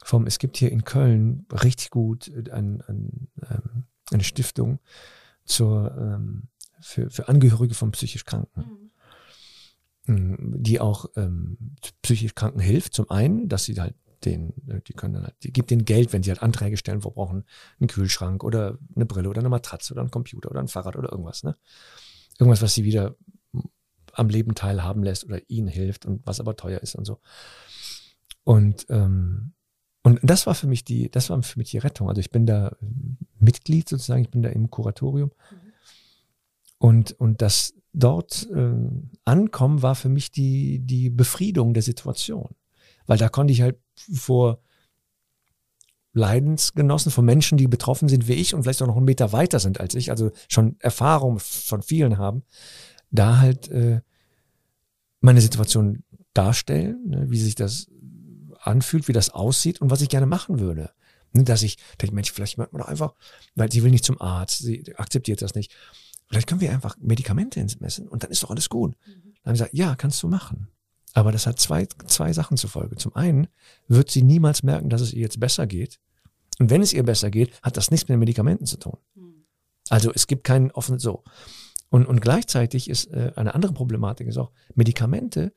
[0.04, 4.80] vom, es gibt hier in Köln richtig gut äh, ein, ein, ähm, eine Stiftung
[5.46, 6.48] zur, ähm,
[6.82, 8.90] für, für Angehörige von psychisch Kranken,
[10.08, 12.96] Mm, die auch ähm, psychisch Kranken hilft.
[12.96, 13.94] Zum einen, dass sie halt
[14.26, 17.04] den, äh, die können dann halt, die gibt denen Geld, wenn sie halt Anträge stellen,
[17.04, 17.46] wo brauchen
[17.80, 21.12] einen Kühlschrank oder eine Brille oder eine Matratze oder einen Computer oder ein Fahrrad oder
[21.12, 21.56] irgendwas, ne?
[22.40, 23.16] Irgendwas, was sie wieder
[24.20, 27.20] am Leben teilhaben lässt oder ihnen hilft und was aber teuer ist und so.
[28.44, 29.54] Und, ähm,
[30.04, 32.10] und das war für mich die, das war für mich die Rettung.
[32.10, 32.76] Also ich bin da
[33.40, 35.32] Mitglied sozusagen, ich bin da im Kuratorium.
[36.78, 38.74] Und, und das dort äh,
[39.26, 42.56] ankommen war für mich die, die Befriedung der Situation.
[43.06, 43.78] Weil da konnte ich halt
[44.14, 44.62] vor
[46.14, 49.60] Leidensgenossen, von Menschen, die betroffen sind wie ich und vielleicht auch noch einen Meter weiter
[49.60, 52.44] sind als ich, also schon Erfahrung von vielen haben,
[53.12, 54.02] da halt äh,
[55.22, 56.04] meine Situation
[56.34, 57.88] darstellen, ne, wie sich das
[58.60, 60.92] anfühlt, wie das aussieht und was ich gerne machen würde.
[61.34, 63.14] Ne, Dass ich denke, Mensch, vielleicht macht man doch einfach,
[63.56, 65.76] weil sie will nicht zum Arzt, sie akzeptiert das nicht.
[66.30, 68.96] Vielleicht können wir einfach Medikamente ins Messen und dann ist doch alles gut.
[69.06, 70.68] Dann haben sie gesagt, ja, kannst du machen.
[71.14, 72.96] Aber das hat zwei, zwei Sachen zur Folge.
[72.96, 73.48] Zum einen
[73.88, 76.00] wird sie niemals merken, dass es ihr jetzt besser geht.
[76.60, 78.98] Und wenn es ihr besser geht, hat das nichts mit den Medikamenten zu tun.
[79.90, 81.24] Also es gibt keinen offenen so.
[81.90, 85.54] Und, und gleichzeitig ist äh, eine andere Problematik ist auch, Medikamente,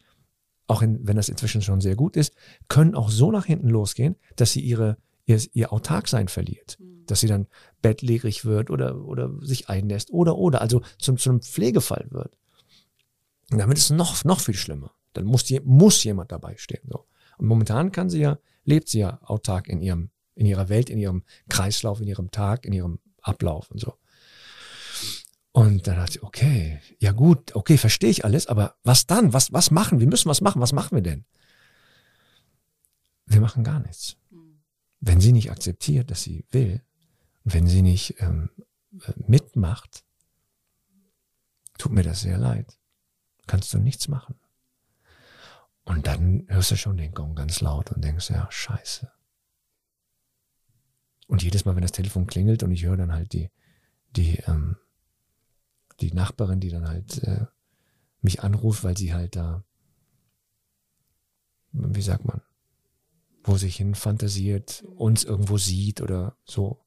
[0.66, 2.34] auch in, wenn das inzwischen schon sehr gut ist,
[2.68, 6.78] können auch so nach hinten losgehen, dass sie ihre, ihr, ihr Autarksein verliert.
[7.06, 7.48] Dass sie dann
[7.82, 12.38] bettlägerig wird oder, oder sich einnässt oder, oder, also zum, zu einem Pflegefall wird.
[13.50, 14.92] Und damit ist es noch, noch viel schlimmer.
[15.12, 16.88] Dann muss, die, muss jemand dabei stehen.
[16.88, 17.04] So.
[17.36, 20.96] Und momentan kann sie ja, lebt sie ja autark in ihrem, in ihrer Welt, in
[20.96, 23.94] ihrem Kreislauf, in ihrem Tag, in ihrem Ablauf und so.
[25.52, 29.34] Und dann dachte ich, okay, ja gut, okay, verstehe ich alles, aber was dann?
[29.34, 30.00] Was, was machen?
[30.00, 30.62] Wir müssen was machen.
[30.62, 31.26] Was machen wir denn?
[33.26, 34.16] Wir machen gar nichts.
[35.00, 36.82] Wenn sie nicht akzeptiert, dass sie will,
[37.44, 38.50] wenn sie nicht ähm,
[38.92, 40.04] äh, mitmacht,
[41.76, 42.78] tut mir das sehr leid.
[43.46, 44.36] Kannst du nichts machen.
[45.84, 49.10] Und dann hörst du schon den Gong ganz laut und denkst, ja, scheiße.
[51.26, 53.50] Und jedes Mal, wenn das Telefon klingelt und ich höre dann halt die,
[54.14, 54.76] die, ähm,
[56.00, 57.46] die Nachbarin, die dann halt äh,
[58.20, 59.64] mich anruft, weil sie halt da,
[61.72, 62.40] wie sagt man,
[63.44, 66.84] wo sich hin fantasiert, uns irgendwo sieht oder so,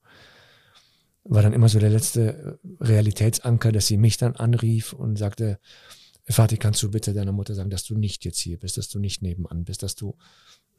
[1.23, 5.59] war dann immer so der letzte Realitätsanker, dass sie mich dann anrief und sagte,
[6.27, 8.99] Vati, kannst du bitte deiner Mutter sagen, dass du nicht jetzt hier bist, dass du
[8.99, 10.15] nicht nebenan bist, dass du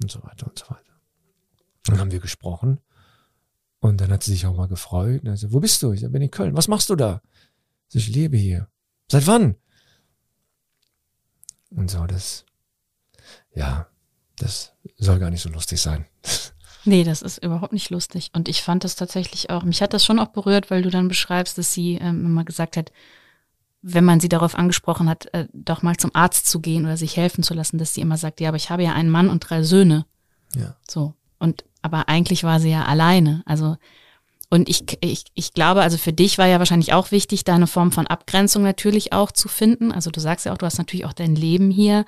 [0.02, 1.00] und so weiter und so weiter.
[1.84, 2.80] Dann haben wir gesprochen
[3.80, 5.22] und dann hat sie sich auch mal gefreut.
[5.24, 5.92] Und so, wo bist du?
[5.92, 6.56] Ich bin in Köln.
[6.56, 7.22] Was machst du da?
[7.88, 8.68] So, ich lebe hier.
[9.10, 9.56] Seit wann?
[11.70, 12.44] Und so, das,
[13.54, 13.88] ja,
[14.36, 16.06] das soll gar nicht so lustig sein.
[16.88, 18.30] Nee, das ist überhaupt nicht lustig.
[18.32, 21.08] Und ich fand das tatsächlich auch, mich hat das schon auch berührt, weil du dann
[21.08, 22.92] beschreibst, dass sie ähm, immer gesagt hat,
[23.82, 27.16] wenn man sie darauf angesprochen hat, äh, doch mal zum Arzt zu gehen oder sich
[27.16, 29.40] helfen zu lassen, dass sie immer sagt, ja, aber ich habe ja einen Mann und
[29.40, 30.06] drei Söhne.
[30.54, 30.76] Ja.
[30.88, 31.14] So.
[31.40, 33.42] Und aber eigentlich war sie ja alleine.
[33.46, 33.76] Also
[34.48, 37.66] und ich, ich, ich glaube, also für dich war ja wahrscheinlich auch wichtig, da eine
[37.66, 39.90] Form von Abgrenzung natürlich auch zu finden.
[39.92, 42.04] Also du sagst ja auch, du hast natürlich auch dein Leben hier.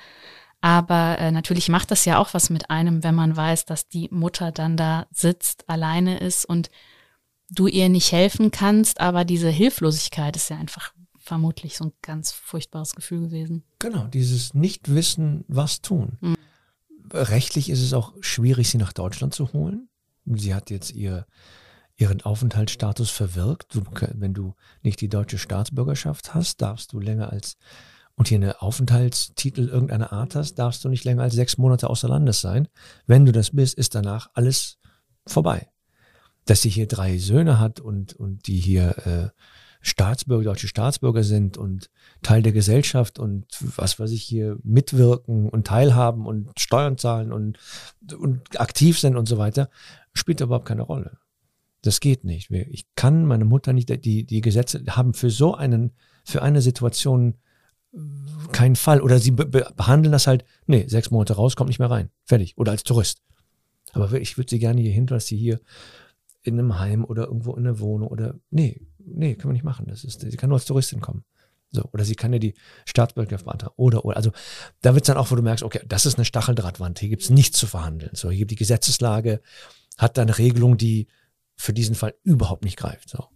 [0.61, 4.09] Aber äh, natürlich macht das ja auch was mit einem, wenn man weiß, dass die
[4.11, 6.69] Mutter dann da sitzt, alleine ist und
[7.51, 9.01] du ihr nicht helfen kannst.
[9.01, 13.65] Aber diese Hilflosigkeit ist ja einfach vermutlich so ein ganz furchtbares Gefühl gewesen.
[13.79, 16.19] Genau, dieses Nichtwissen, was tun.
[16.21, 16.37] Mhm.
[17.13, 19.89] Rechtlich ist es auch schwierig, sie nach Deutschland zu holen.
[20.25, 21.27] Sie hat jetzt ihr,
[21.99, 23.75] ihren Aufenthaltsstatus verwirkt.
[23.75, 23.83] Du,
[24.15, 27.59] wenn du nicht die deutsche Staatsbürgerschaft hast, darfst du länger als
[28.15, 32.09] und hier eine Aufenthaltstitel irgendeiner Art hast, darfst du nicht länger als sechs Monate außer
[32.09, 32.67] Landes sein.
[33.07, 34.79] Wenn du das bist, ist danach alles
[35.25, 35.69] vorbei.
[36.45, 39.29] Dass sie hier drei Söhne hat und, und die hier äh,
[39.81, 41.91] Staatsbürger, deutsche Staatsbürger sind und
[42.23, 47.59] Teil der Gesellschaft und was weiß ich hier mitwirken und teilhaben und Steuern zahlen und,
[48.19, 49.71] und aktiv sind und so weiter,
[50.13, 51.19] spielt überhaupt keine Rolle.
[51.83, 52.51] Das geht nicht.
[52.51, 55.93] Ich kann meine Mutter nicht, die, die Gesetze haben für so einen,
[56.25, 57.35] für eine Situation
[58.53, 59.01] keinen Fall.
[59.01, 62.11] Oder sie be behandeln das halt, nee, sechs Monate raus, kommt nicht mehr rein.
[62.25, 62.59] Fertig.
[62.59, 63.23] Oder als Tourist.
[63.93, 65.61] Aber ich würde sie gerne hier hin, dass sie hier
[66.43, 69.87] in einem Heim oder irgendwo in einer Wohnung oder, nee, nee, können wir nicht machen.
[69.89, 71.25] Das ist, sie kann nur als Touristin kommen.
[71.71, 72.55] So, oder sie kann ja die
[72.87, 73.75] Staatsbürgerschaft beantragen.
[73.77, 74.17] Oder, oder.
[74.17, 74.33] Also
[74.81, 77.23] da wird es dann auch, wo du merkst, okay, das ist eine Stacheldrahtwand, hier gibt
[77.23, 78.13] es nichts zu verhandeln.
[78.15, 79.41] So, hier gibt die Gesetzeslage,
[79.99, 81.09] hat da eine Regelung, die
[81.61, 83.11] für diesen Fall überhaupt nicht greift.
[83.11, 83.27] So.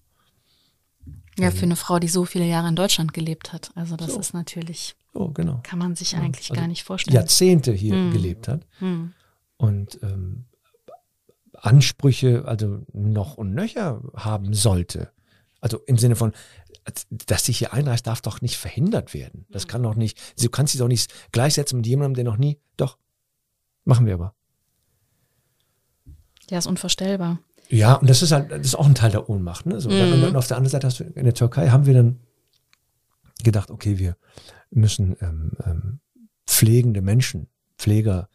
[1.38, 3.72] Ja, für eine Frau, die so viele Jahre in Deutschland gelebt hat.
[3.74, 4.20] Also das So.
[4.20, 5.60] ist natürlich, So, genau.
[5.64, 7.14] kann man sich eigentlich also gar nicht vorstellen.
[7.16, 8.12] Jahrzehnte hier Hm.
[8.12, 9.12] gelebt hat Hm.
[9.56, 10.44] und ähm,
[11.54, 15.12] Ansprüche, also noch und nöcher haben sollte.
[15.60, 16.32] Also im Sinne von,
[17.10, 19.46] dass sie hier einreist, darf doch nicht verhindert werden.
[19.50, 22.58] Das kann doch nicht, du kannst sie doch nicht gleichsetzen mit jemandem, der noch nie,
[22.76, 22.98] doch,
[23.84, 24.34] machen wir aber.
[26.50, 27.38] Ja, ist unvorstellbar.
[27.74, 29.64] Ja, und das ist halt, das ist auch ein Teil der Ohnmacht.
[29.64, 29.80] Ne?
[29.80, 30.24] So, Mhm.
[30.24, 32.20] und auf der anderen Seite hast du, in der Türkei haben wir dann
[33.42, 34.16] gedacht, okay, wir
[34.70, 36.00] müssen ähm, ähm,
[36.46, 38.28] pflegende Menschen, Pfleger,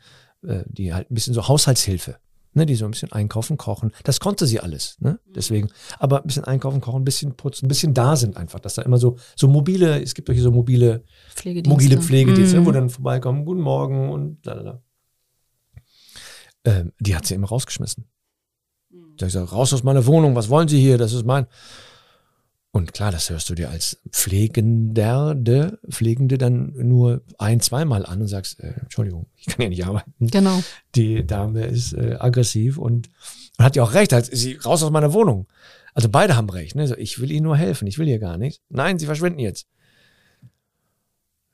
[0.44, 2.18] äh, die halt ein bisschen so Haushaltshilfe,
[2.54, 5.20] ne, die so ein bisschen einkaufen, kochen, das konnte sie alles, ne?
[5.28, 5.70] Deswegen,
[6.00, 8.82] aber ein bisschen einkaufen, kochen, ein bisschen putzen, ein bisschen da sind einfach, dass da
[8.82, 11.04] immer so, so mobile, es gibt doch hier so mobile,
[11.36, 11.70] Pflegedienste.
[11.70, 12.66] mobile Pflegedienste, Mhm.
[12.66, 14.82] wo dann vorbeikommen, guten Morgen und lalala.
[16.66, 18.06] Ähm, die hat sie immer rausgeschmissen.
[19.18, 20.98] Da ich gesagt, raus aus meiner Wohnung, was wollen Sie hier?
[20.98, 21.48] Das ist mein.
[22.72, 28.22] Und klar, das hörst du dir als Pflegender, de, Pflegende dann nur ein, zweimal an
[28.22, 30.14] und sagst, äh, Entschuldigung, ich kann hier nicht arbeiten.
[30.20, 30.62] Genau.
[30.94, 33.10] Die Dame ist äh, aggressiv und,
[33.58, 35.48] und hat ja auch recht, halt, sie raus aus meiner Wohnung.
[35.94, 36.76] Also beide haben recht.
[36.76, 36.88] Ne?
[36.88, 38.62] So, ich will Ihnen nur helfen, ich will hier gar nichts.
[38.70, 39.66] Nein, Sie verschwinden jetzt.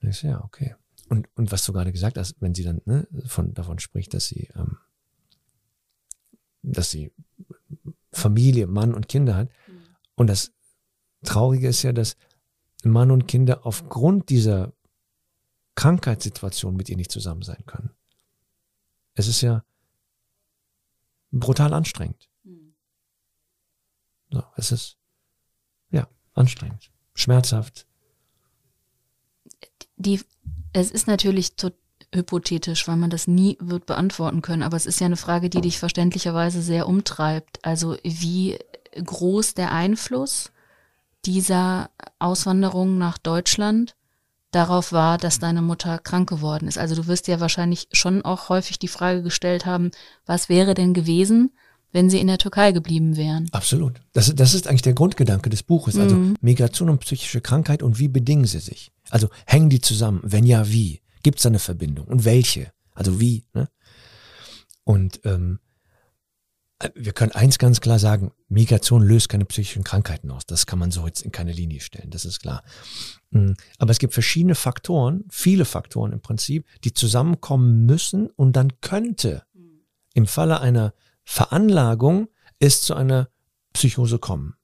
[0.01, 0.75] Ich so, ja, okay.
[1.09, 4.25] Und, und was du gerade gesagt hast, wenn sie dann ne, von, davon spricht, dass
[4.25, 4.77] sie, ähm,
[6.63, 7.11] dass sie
[8.11, 9.49] Familie, Mann und Kinder hat.
[10.15, 10.53] Und das
[11.23, 12.15] Traurige ist ja, dass
[12.83, 14.73] Mann und Kinder aufgrund dieser
[15.75, 17.91] Krankheitssituation mit ihr nicht zusammen sein können.
[19.15, 19.63] Es ist ja
[21.31, 22.29] brutal anstrengend.
[24.31, 24.97] So, es ist
[25.91, 27.87] ja anstrengend, schmerzhaft.
[29.97, 30.21] Die,
[30.73, 31.71] es ist natürlich to
[32.13, 35.61] hypothetisch, weil man das nie wird beantworten können, aber es ist ja eine Frage, die
[35.61, 37.59] dich verständlicherweise sehr umtreibt.
[37.63, 38.57] Also wie
[39.03, 40.51] groß der Einfluss
[41.25, 43.95] dieser Auswanderung nach Deutschland
[44.51, 46.77] darauf war, dass deine Mutter krank geworden ist.
[46.77, 49.91] Also du wirst ja wahrscheinlich schon auch häufig die Frage gestellt haben,
[50.25, 51.51] was wäre denn gewesen,
[51.91, 53.47] wenn sie in der Türkei geblieben wären?
[53.51, 54.01] Absolut.
[54.13, 55.97] Das, das ist eigentlich der Grundgedanke des Buches.
[55.97, 58.91] Also Migration und psychische Krankheit und wie bedingen sie sich?
[59.09, 60.19] Also hängen die zusammen?
[60.23, 61.01] Wenn ja, wie?
[61.23, 62.07] Gibt es da eine Verbindung?
[62.07, 62.71] Und welche?
[62.91, 63.45] Also wie?
[63.53, 63.69] Ne?
[64.83, 65.59] Und ähm,
[66.95, 70.45] wir können eins ganz klar sagen, Migration löst keine psychischen Krankheiten aus.
[70.45, 72.63] Das kann man so jetzt in keine Linie stellen, das ist klar.
[73.31, 78.81] Mm, Aber es gibt verschiedene Faktoren, viele Faktoren im Prinzip, die zusammenkommen müssen und dann
[78.81, 79.43] könnte
[80.13, 82.27] im Falle einer Veranlagung
[82.59, 83.29] es zu einer
[83.73, 84.55] Psychose kommen.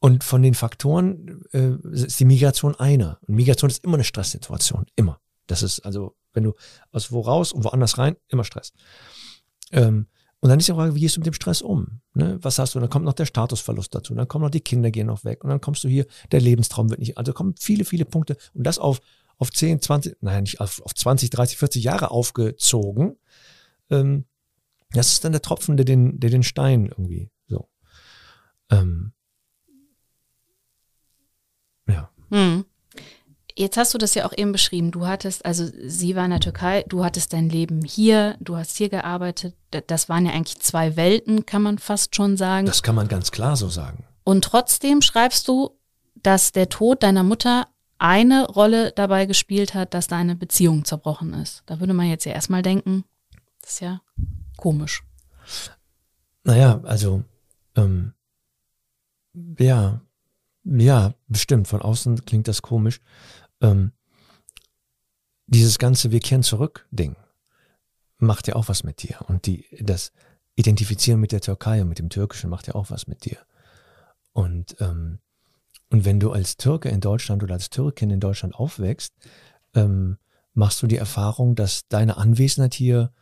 [0.00, 3.18] Und von den Faktoren äh, ist die Migration einer.
[3.22, 5.18] Und Migration ist immer eine Stresssituation, immer.
[5.46, 6.54] Das ist also, wenn du
[6.90, 8.72] aus wo raus und woanders rein, immer Stress.
[9.72, 10.06] Ähm,
[10.40, 12.00] und dann ist die Frage, wie gehst du mit dem Stress um?
[12.12, 12.38] Ne?
[12.42, 12.80] Was hast du?
[12.80, 15.48] Dann kommt noch der Statusverlust dazu, dann kommen noch die Kinder gehen noch weg und
[15.48, 18.78] dann kommst du hier, der Lebenstraum wird nicht, also kommen viele, viele Punkte und das
[18.78, 19.00] auf,
[19.38, 23.16] auf 10, 20, nein, nicht auf, auf 20, 30, 40 Jahre aufgezogen.
[23.90, 24.26] Ähm,
[24.90, 27.68] das ist dann der Tropfen, der den, der den Stein irgendwie so.
[28.70, 29.12] Ähm,
[31.88, 32.10] ja.
[32.30, 32.64] Hm.
[33.56, 34.90] Jetzt hast du das ja auch eben beschrieben.
[34.90, 38.76] Du hattest, also sie war in der Türkei, du hattest dein Leben hier, du hast
[38.76, 39.54] hier gearbeitet.
[39.86, 42.66] Das waren ja eigentlich zwei Welten, kann man fast schon sagen.
[42.66, 44.04] Das kann man ganz klar so sagen.
[44.24, 45.70] Und trotzdem schreibst du,
[46.16, 51.62] dass der Tod deiner Mutter eine Rolle dabei gespielt hat, dass deine Beziehung zerbrochen ist.
[51.66, 53.04] Da würde man jetzt ja erstmal denken,
[53.60, 54.00] das ist ja
[54.56, 55.04] komisch.
[56.42, 57.22] Naja, also,
[57.76, 58.14] ähm,
[59.58, 60.00] ja,
[60.64, 61.68] ja, bestimmt.
[61.68, 63.00] Von außen klingt das komisch.
[63.64, 63.92] Ähm,
[65.46, 67.16] dieses ganze Wir kehren zurück Ding
[68.18, 69.18] macht ja auch was mit dir.
[69.28, 70.12] Und die, das
[70.56, 73.38] Identifizieren mit der Türkei und mit dem Türkischen macht ja auch was mit dir.
[74.32, 75.18] Und, ähm,
[75.90, 79.14] und wenn du als Türke in Deutschland oder als Türkin in Deutschland aufwächst,
[79.74, 80.18] ähm,
[80.54, 83.12] machst du die Erfahrung, dass deine Anwesenheit hier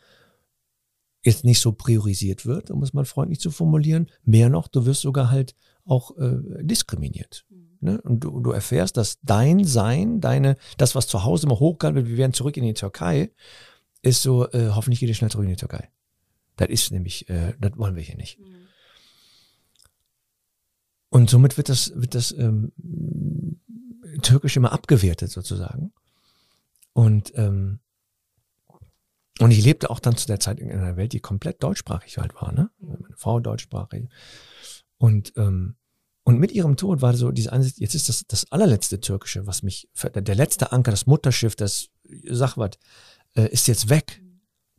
[1.23, 4.11] jetzt nicht so priorisiert wird, um es mal freundlich zu formulieren.
[4.25, 7.47] Mehr noch, du wirst sogar halt auch äh, diskriminiert.
[7.83, 8.01] Ne?
[8.03, 12.09] Und du, du erfährst, dass dein Sein, deine, das, was zu Hause immer hochgehalten wird,
[12.09, 13.33] wir werden zurück in die Türkei,
[14.03, 15.91] ist so, äh, hoffentlich geht ihr schnell zurück in die Türkei.
[16.57, 18.39] Das ist nämlich, äh, das wollen wir hier nicht.
[21.09, 22.73] Und somit wird das, wird das ähm,
[24.23, 25.93] Türkisch immer abgewertet sozusagen.
[26.93, 27.81] Und, ähm,
[29.41, 32.35] und ich lebte auch dann zu der Zeit in einer Welt, die komplett deutschsprachig halt
[32.35, 32.71] war, ne?
[32.79, 34.09] Meine Frau deutschsprachig.
[34.99, 35.77] Und, ähm,
[36.25, 39.63] Und mit ihrem Tod war so diese Ansicht, jetzt ist das das allerletzte Türkische, was
[39.63, 41.89] mich, der letzte Anker, das Mutterschiff, das
[42.29, 42.79] Sachwat,
[43.35, 44.23] äh, ist jetzt weg.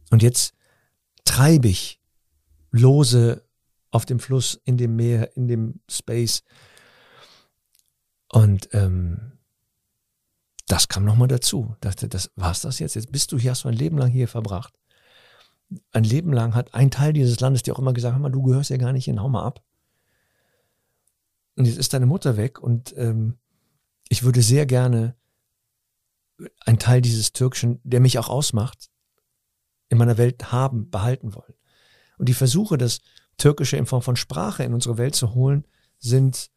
[0.10, 0.54] Und jetzt
[1.26, 2.00] treibe ich
[2.72, 3.44] lose
[3.92, 6.44] auf dem Fluss, in dem Meer, in dem Space.
[8.32, 9.34] Und ähm,
[10.68, 11.76] das kam nochmal dazu.
[11.82, 12.96] Dachte, das war's das jetzt?
[12.96, 14.74] Jetzt bist du hier, hast du ein Leben lang hier verbracht.
[15.92, 18.42] Ein Leben lang hat ein Teil dieses Landes dir auch immer gesagt, hör mal, du
[18.42, 19.64] gehörst ja gar nicht hin, hau mal ab.
[21.56, 23.38] Und jetzt ist deine Mutter weg und ähm,
[24.10, 25.16] ich würde sehr gerne
[26.66, 28.90] einen Teil dieses Türkischen, der mich auch ausmacht,
[29.90, 31.54] in meiner Welt haben, behalten wollen.
[32.18, 33.02] Und die Versuche, das
[33.38, 35.66] Türkische in Form von Sprache in unsere Welt zu holen,
[36.00, 36.50] sind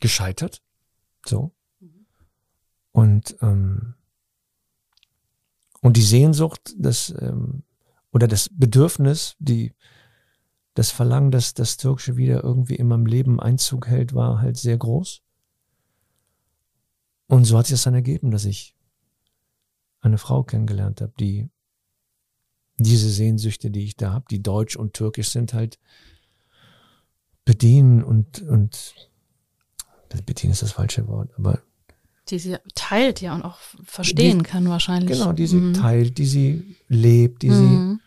[0.00, 0.62] gescheitert.
[1.24, 1.52] So.
[2.92, 3.94] Und, ähm,
[5.80, 7.62] und die Sehnsucht, das, ähm,
[8.12, 9.72] oder das Bedürfnis, die,
[10.74, 14.76] das Verlangen, dass das Türkische wieder irgendwie in meinem Leben Einzug hält, war halt sehr
[14.76, 15.22] groß.
[17.26, 18.76] Und so hat sich das dann ergeben, dass ich
[20.00, 21.48] eine Frau kennengelernt habe, die
[22.76, 25.78] diese Sehnsüchte, die ich da habe, die deutsch und türkisch sind, halt
[27.44, 28.94] bedienen und, und
[30.26, 31.62] bedienen ist das falsche Wort, aber
[32.28, 35.18] die sie teilt ja und auch verstehen die, kann wahrscheinlich.
[35.18, 35.74] Genau, die sie mhm.
[35.74, 38.00] teilt, die sie lebt, die mhm.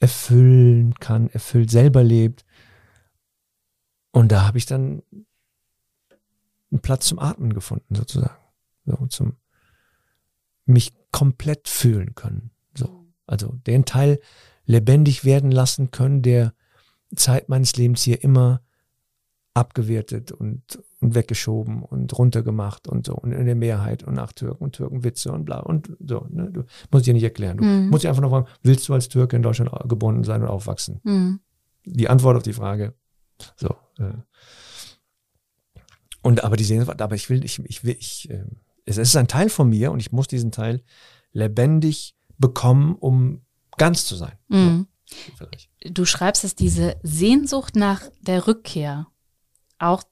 [0.00, 2.44] Erfüllen kann, erfüllt, selber lebt.
[4.10, 5.02] Und da habe ich dann
[6.70, 8.36] einen Platz zum Atmen gefunden, sozusagen.
[8.86, 9.36] So, zum
[10.64, 12.50] mich komplett fühlen können.
[12.74, 13.06] So.
[13.26, 14.20] Also den Teil
[14.64, 16.54] lebendig werden lassen können, der
[17.14, 18.62] Zeit meines Lebens hier immer
[19.54, 24.64] abgewertet und, und weggeschoben und runtergemacht und so und in der Mehrheit und nach Türken
[24.64, 26.26] und Türkenwitze und bla und so.
[26.30, 26.50] Ne?
[26.52, 27.56] Du musst dir nicht erklären.
[27.56, 27.88] Du mhm.
[27.88, 31.00] musst dir einfach noch fragen, willst du als Türke in Deutschland geboren sein und aufwachsen?
[31.02, 31.40] Mhm.
[31.84, 32.94] Die Antwort auf die Frage.
[33.56, 33.70] So.
[33.98, 34.12] Äh.
[36.22, 38.44] Und aber die sehen, aber ich will, ich, ich will, ich, äh,
[38.84, 40.82] es ist ein Teil von mir und ich muss diesen Teil
[41.32, 43.42] lebendig bekommen, um
[43.78, 44.36] ganz zu sein.
[44.48, 44.86] Mhm.
[45.38, 45.46] So,
[45.90, 49.06] du schreibst, dass diese Sehnsucht nach der Rückkehr
[49.78, 50.02] auch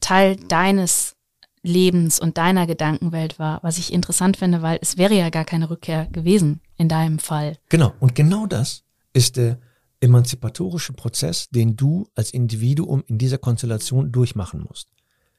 [0.00, 1.16] Teil deines
[1.62, 5.68] Lebens und deiner Gedankenwelt war, was ich interessant finde, weil es wäre ja gar keine
[5.68, 7.58] Rückkehr gewesen in deinem Fall.
[7.68, 9.58] Genau, und genau das ist der
[10.00, 14.88] emanzipatorische Prozess, den du als Individuum in dieser Konstellation durchmachen musst.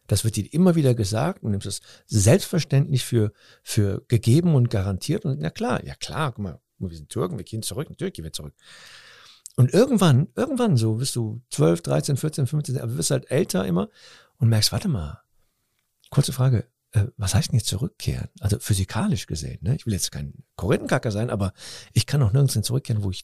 [0.07, 5.25] Das wird dir immer wieder gesagt und nimmst es selbstverständlich für, für gegeben und garantiert.
[5.25, 8.25] Und na klar, ja klar, guck mal, wir sind Türken, wir gehen zurück, natürlich gehen
[8.25, 8.53] wir zurück.
[9.55, 13.89] Und irgendwann, irgendwann so, bist du 12, 13, 14, 15, aber wirst halt älter immer
[14.37, 15.21] und merkst, warte mal,
[16.09, 18.29] kurze Frage, äh, was heißt denn jetzt zurückkehren?
[18.39, 19.75] Also physikalisch gesehen, ne?
[19.75, 21.53] Ich will jetzt kein Korinthenkacker sein, aber
[21.93, 23.23] ich kann auch nirgends hin zurückkehren, wo ich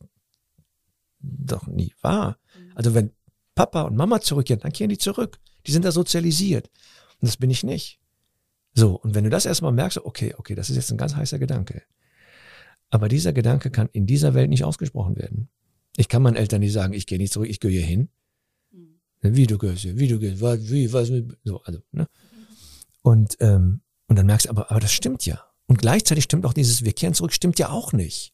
[1.20, 2.38] doch nie war.
[2.58, 2.72] Mhm.
[2.76, 3.12] Also wenn
[3.56, 5.40] Papa und Mama zurückkehren, dann kehren die zurück.
[5.66, 6.70] Die sind da sozialisiert.
[7.22, 8.00] Und das bin ich nicht.
[8.74, 11.40] So, und wenn du das erstmal merkst, okay, okay, das ist jetzt ein ganz heißer
[11.40, 11.84] Gedanke.
[12.90, 15.50] Aber dieser Gedanke kann in dieser Welt nicht ausgesprochen werden.
[15.96, 18.10] Ich kann meinen Eltern nicht sagen, ich gehe nicht zurück, ich gehe hier hin.
[19.24, 21.10] Wie du gehst hier, wie du gehst, was, wie, was,
[21.44, 22.08] so, also, ne?
[23.02, 25.44] Und, ähm, und dann merkst du, aber, aber das stimmt ja.
[25.66, 28.34] Und gleichzeitig stimmt auch dieses, wir kehren zurück, stimmt ja auch nicht.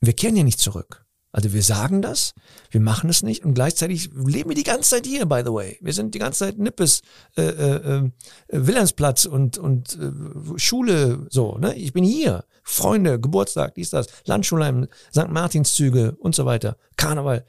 [0.00, 1.04] Wir kehren ja nicht zurück.
[1.34, 2.32] Also wir sagen das,
[2.70, 5.78] wir machen es nicht und gleichzeitig leben wir die ganze Zeit hier, by the way.
[5.80, 7.02] Wir sind die ganze Zeit Nippes,
[7.36, 8.10] äh, äh, äh,
[8.50, 11.74] Wilhelmsplatz und, und äh, Schule, so, ne?
[11.74, 12.44] Ich bin hier.
[12.62, 15.28] Freunde, Geburtstag, dies, das, Landschulheim, St.
[15.28, 17.44] Martinszüge und so weiter, Karneval.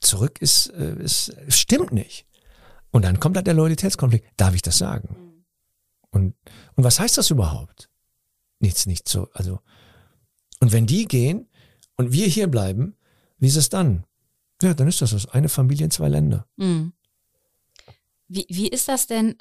[0.00, 2.26] Zurück ist, äh, ist, stimmt nicht.
[2.90, 4.26] Und dann kommt halt der Loyalitätskonflikt.
[4.36, 5.16] Darf ich das sagen?
[5.18, 5.44] Mhm.
[6.10, 6.34] Und,
[6.74, 7.90] und was heißt das überhaupt?
[8.60, 9.60] Nichts, nicht so, also.
[10.60, 11.48] Und wenn die gehen,
[11.98, 12.96] und wir hier bleiben,
[13.38, 14.04] wie ist es dann?
[14.62, 15.26] Ja, dann ist das das.
[15.26, 16.46] Eine Familie in zwei Länder.
[16.56, 16.92] Mhm.
[18.28, 19.36] Wie, wie ist das denn,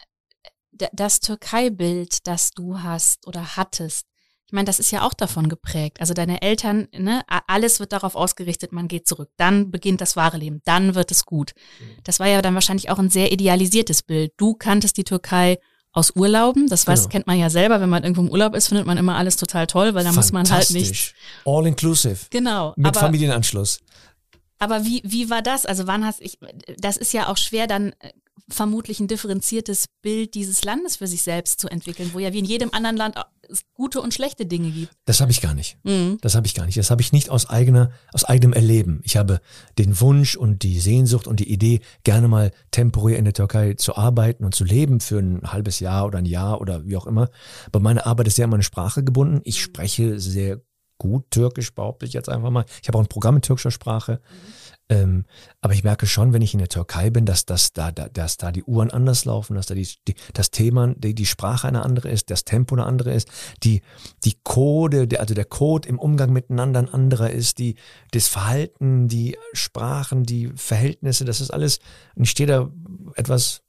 [0.72, 4.06] das Türkei-Bild, das du hast oder hattest?
[4.48, 6.00] Ich meine, das ist ja auch davon geprägt.
[6.00, 9.30] Also deine Eltern, ne, alles wird darauf ausgerichtet, man geht zurück.
[9.36, 10.62] Dann beginnt das wahre Leben.
[10.64, 11.54] Dann wird es gut.
[11.80, 11.86] Mhm.
[12.06, 14.32] Das war ja dann wahrscheinlich auch ein sehr idealisiertes Bild.
[14.38, 15.60] Du kanntest die Türkei
[15.92, 16.68] aus Urlauben.
[16.70, 17.10] Das weiß, genau.
[17.10, 19.68] kennt man ja selber, wenn man irgendwo im Urlaub ist, findet man immer alles total
[19.68, 21.14] toll, weil da muss man halt nicht.
[21.44, 22.28] All inclusive.
[22.30, 22.74] Genau.
[22.78, 23.82] Mit aber, Familienanschluss.
[24.60, 25.66] Aber wie, wie war das?
[25.66, 26.40] Also wann hast ich,
[26.78, 28.12] das ist ja auch schwer dann äh,
[28.50, 32.46] vermutlich ein differenziertes Bild dieses Landes für sich selbst zu entwickeln, wo ja wie in
[32.46, 33.16] jedem anderen Land
[33.74, 34.92] gute und schlechte Dinge gibt.
[35.06, 35.78] Das habe ich gar nicht.
[35.84, 36.18] Mhm.
[36.22, 36.78] Das habe ich gar nicht.
[36.78, 39.02] Das habe ich nicht aus eigener, aus eigenem Erleben.
[39.04, 39.40] Ich habe
[39.78, 43.96] den Wunsch und die Sehnsucht und die Idee, gerne mal temporär in der Türkei zu
[43.96, 47.30] arbeiten und zu leben für ein halbes Jahr oder ein Jahr oder wie auch immer.
[47.68, 49.42] Aber meine Arbeit ist sehr an meine Sprache gebunden.
[49.44, 50.62] Ich spreche sehr
[50.98, 52.66] gut Türkisch, behaupte ich jetzt einfach mal.
[52.82, 54.20] Ich habe auch ein Programm in türkischer Sprache.
[54.90, 55.26] Ähm,
[55.60, 58.38] aber ich merke schon, wenn ich in der Türkei bin, dass, dass, da, da, dass
[58.38, 61.84] da die Uhren anders laufen, dass da die, die, das Thema, die, die Sprache eine
[61.84, 63.30] andere ist, das Tempo eine andere ist,
[63.64, 63.82] die,
[64.24, 67.76] die Code, also der Code im Umgang miteinander ein anderer ist, die,
[68.12, 71.80] das Verhalten, die Sprachen, die Verhältnisse, das ist alles,
[72.16, 72.72] ich stehe da
[73.16, 73.64] etwas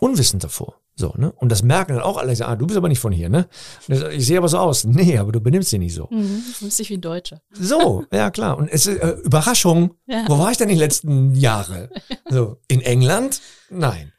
[0.00, 0.79] unwissend davor.
[1.00, 1.32] So, ne?
[1.32, 3.48] Und das merken dann auch alle, sagen, ah, du bist aber nicht von hier, ne?
[3.88, 4.84] Ich sehe aber so aus.
[4.84, 6.08] Nee, aber du benimmst dich nicht so.
[6.10, 7.40] Mhm, du bist dich wie ein Deutscher.
[7.52, 8.58] So, ja klar.
[8.58, 9.94] Und es ist äh, Überraschung.
[10.06, 10.26] Ja.
[10.28, 11.88] Wo war ich denn die letzten Jahre?
[12.28, 13.40] So, in England?
[13.70, 14.12] Nein.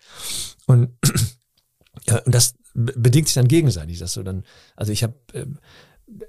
[0.65, 0.89] Und,
[2.07, 4.43] ja, und das bedingt sich dann gegenseitig, dass du dann,
[4.75, 5.45] also ich habe äh,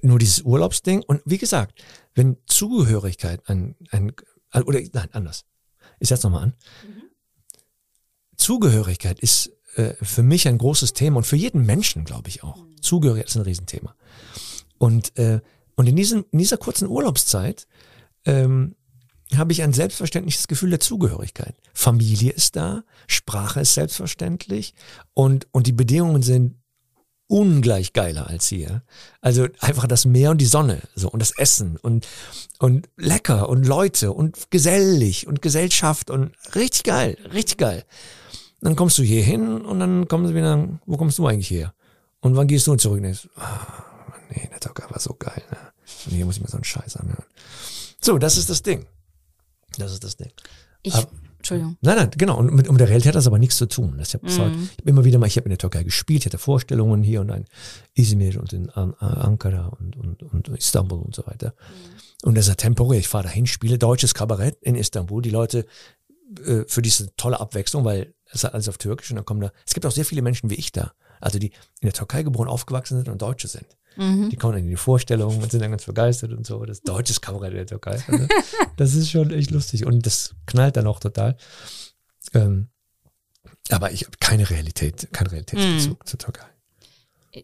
[0.03, 1.83] nur dieses Urlaubsding und wie gesagt,
[2.15, 4.13] wenn Zugehörigkeit ein, ein
[4.65, 5.45] oder nein, anders.
[5.99, 6.55] Ich setze nochmal an.
[6.87, 7.03] Mhm.
[8.37, 12.65] Zugehörigkeit ist äh, für mich ein großes Thema und für jeden Menschen, glaube ich auch.
[12.81, 13.95] Zugehörigkeit ist ein Riesenthema.
[14.79, 15.41] Und, äh,
[15.77, 17.67] und in, diesem, in dieser kurzen Urlaubszeit
[18.25, 18.75] ähm,
[19.37, 21.55] habe ich ein selbstverständliches Gefühl der Zugehörigkeit.
[21.73, 24.75] Familie ist da, Sprache ist selbstverständlich
[25.15, 26.57] und, und die Bedingungen sind
[27.33, 28.83] ungleich geiler als hier.
[29.23, 32.07] Also einfach das Meer und die Sonne, so und das Essen und
[32.59, 37.85] und lecker und Leute und gesellig und Gesellschaft und richtig geil, richtig geil.
[38.63, 41.75] Dann kommst du hier hin und dann kommen sie wieder, wo kommst du eigentlich her?
[42.21, 42.99] Und wann gehst du zurück?
[42.99, 43.83] Und denkst, ah,
[44.31, 45.43] nee, der Talker war so geil.
[45.51, 45.59] Ne?
[46.07, 47.25] Und hier muss ich mir so einen Scheiß anhören.
[48.01, 48.87] So, das ist das Ding.
[49.79, 50.31] Das ist das Ding.
[50.83, 51.09] Ich, aber,
[51.39, 51.77] Entschuldigung.
[51.81, 52.39] Nein, nein, genau.
[52.39, 53.97] Und mit, mit der Realität hat das aber nichts zu tun.
[53.99, 54.69] Das, ich habe mm.
[54.79, 57.31] hab immer wieder mal, ich habe in der Türkei gespielt, ich hatte Vorstellungen hier und
[57.31, 57.45] in
[57.95, 61.55] Izmir und in An Ankara und, und, und Istanbul und so weiter.
[62.23, 62.29] Mm.
[62.29, 63.01] Und das ist ja temporär.
[63.01, 65.21] Ich fahre dahin, spiele deutsches Kabarett in Istanbul.
[65.21, 65.67] Die Leute,
[66.47, 69.53] äh, für diese tolle Abwechslung, weil es ist alles auf Türkisch und dann kommen da,
[69.67, 72.49] es gibt auch sehr viele Menschen wie ich da, also die in der Türkei geboren,
[72.49, 73.67] aufgewachsen sind und Deutsche sind.
[73.97, 74.31] Mhm.
[74.31, 76.65] Die kommen dann in die Vorstellung und sind dann ganz begeistert und so.
[76.65, 78.03] Das deutsche Kabarett in der Türkei.
[78.09, 78.27] Also,
[78.77, 81.37] das ist schon echt lustig und das knallt dann auch total.
[82.33, 82.69] Ähm,
[83.71, 86.07] aber ich habe keine Realität, keinen Realitätsbezug mhm.
[86.07, 86.47] zur Türkei.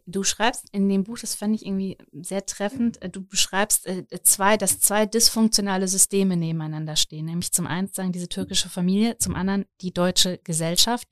[0.07, 4.05] Du schreibst in dem Buch, das fand ich irgendwie sehr treffend, äh, du beschreibst äh,
[4.23, 7.27] zwei, dass zwei dysfunktionale Systeme nebeneinander stehen.
[7.27, 11.09] Nämlich zum einen sagen diese türkische Familie, zum anderen die deutsche Gesellschaft,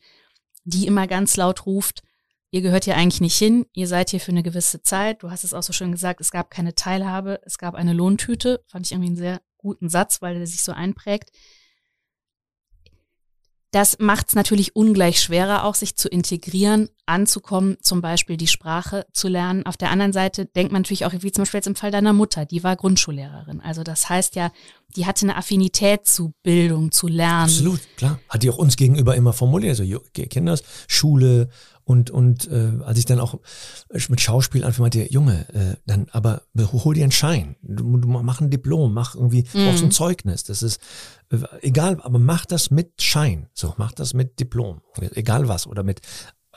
[0.64, 2.02] die immer ganz laut ruft,
[2.50, 5.22] ihr gehört hier eigentlich nicht hin, ihr seid hier für eine gewisse Zeit.
[5.22, 8.62] Du hast es auch so schön gesagt, es gab keine Teilhabe, es gab eine Lohntüte.
[8.66, 11.30] Fand ich irgendwie einen sehr guten Satz, weil der sich so einprägt.
[13.76, 19.04] Das macht es natürlich ungleich schwerer, auch sich zu integrieren, anzukommen, zum Beispiel die Sprache
[19.12, 19.66] zu lernen.
[19.66, 22.14] Auf der anderen Seite denkt man natürlich auch, wie zum Beispiel jetzt im Fall deiner
[22.14, 23.60] Mutter, die war Grundschullehrerin.
[23.60, 24.50] Also das heißt ja,
[24.96, 27.50] die hatte eine Affinität zu Bildung, zu Lernen.
[27.50, 28.18] Absolut, klar.
[28.30, 29.78] Hat die auch uns gegenüber immer formuliert.
[29.78, 31.50] Also Kinders, Schule,
[31.86, 33.38] und, und äh, als ich dann auch
[34.08, 37.54] mit Schauspiel anfing, meinte, Junge, äh, dann aber hol dir einen Schein.
[37.62, 39.66] Du, du mach ein Diplom, mach irgendwie, mhm.
[39.66, 40.42] brauchst ein Zeugnis.
[40.42, 40.80] Das ist
[41.30, 43.46] äh, egal, aber mach das mit Schein.
[43.54, 44.80] So, mach das mit Diplom.
[45.14, 45.68] Egal was.
[45.68, 46.00] Oder mit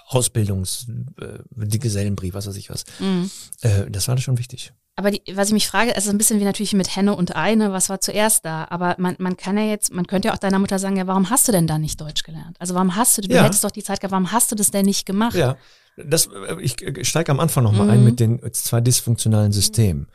[0.07, 0.88] Ausbildungs,
[1.21, 2.84] äh, die Gesellenbrief, was weiß ich was.
[2.99, 3.30] Mhm.
[3.61, 4.73] Äh, das war da schon wichtig.
[5.00, 7.72] Aber die, was ich mich frage, ist ein bisschen wie natürlich mit Henne und Eine,
[7.72, 8.68] was war zuerst da?
[8.70, 11.30] Aber man, man kann ja jetzt, man könnte ja auch deiner Mutter sagen, ja, warum
[11.30, 12.58] hast du denn da nicht Deutsch gelernt?
[12.60, 13.45] Also warum hast du, du ja.
[13.45, 15.36] hättest doch die Zeit gehabt, warum hast du das denn nicht gemacht?
[15.36, 15.56] Ja,
[15.95, 16.76] das, äh, ich
[17.08, 17.93] steige am Anfang nochmal mhm.
[17.93, 20.08] ein mit den zwei dysfunktionalen Systemen.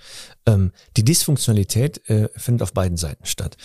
[0.45, 3.57] Ähm, die Dysfunktionalität äh, findet auf beiden Seiten statt.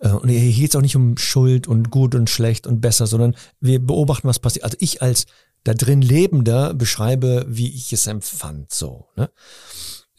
[0.00, 3.06] Äh, und hier geht es auch nicht um Schuld und gut und schlecht und besser,
[3.06, 4.64] sondern wir beobachten, was passiert.
[4.64, 5.26] Also ich als
[5.62, 9.06] da drin Lebender beschreibe, wie ich es empfand, so.
[9.14, 9.30] Ne?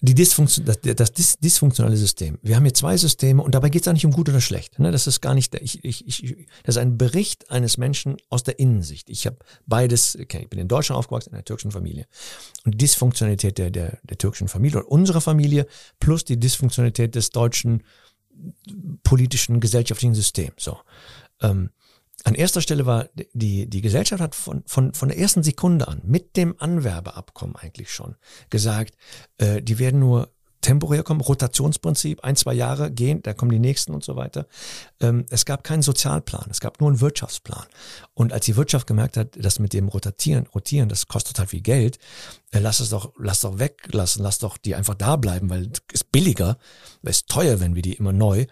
[0.01, 2.37] Die Dysfunktion, das, das dysfunktionale System.
[2.41, 4.77] Wir haben hier zwei Systeme und dabei geht es auch nicht um gut oder schlecht.
[4.77, 4.91] Ne?
[4.91, 8.59] Das ist gar nicht, ich, ich, ich, das ist ein Bericht eines Menschen aus der
[8.59, 9.09] Innensicht.
[9.09, 12.07] Ich habe beides, okay, ich bin in Deutschland aufgewachsen, in einer türkischen Familie.
[12.65, 15.65] Und die Dysfunktionalität der, der, der türkischen Familie oder unserer Familie
[15.99, 17.81] plus die Dysfunktionalität des deutschen
[19.03, 20.63] politischen, gesellschaftlichen Systems.
[20.63, 20.77] So.
[21.41, 21.69] Ähm,
[22.25, 26.01] an erster Stelle war die, die Gesellschaft hat von, von, von der ersten Sekunde an,
[26.03, 28.15] mit dem Anwerbeabkommen eigentlich schon,
[28.49, 28.95] gesagt,
[29.37, 33.93] äh, die werden nur temporär kommen, Rotationsprinzip, ein, zwei Jahre gehen, da kommen die nächsten
[33.93, 34.47] und so weiter.
[34.99, 37.67] Ähm, es gab keinen Sozialplan, es gab nur einen Wirtschaftsplan.
[38.15, 41.61] Und als die Wirtschaft gemerkt hat, dass mit dem Rotieren, Rotieren, das kostet total viel
[41.61, 41.99] Geld,
[42.51, 45.81] äh, lass es doch, lass doch weglassen, lass doch die einfach da bleiben, weil es
[45.93, 46.57] ist billiger,
[47.03, 48.47] es ist teuer, wenn wir die immer neu.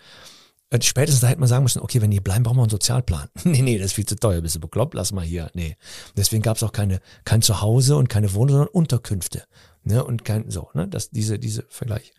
[0.73, 3.29] Äh, spätestens da hätte man sagen müssen, okay, wenn die bleiben, brauchen wir einen Sozialplan.
[3.43, 5.51] nee, nee, das ist viel zu teuer, bist du bekloppt, lass mal hier.
[5.53, 5.77] Nee.
[6.17, 9.43] Deswegen gab es auch keine, kein Zuhause und keine Wohnung, sondern Unterkünfte.
[9.83, 10.03] Ne?
[10.03, 10.87] Und kein, so, ne?
[10.87, 12.11] Das, diese, diese Vergleich.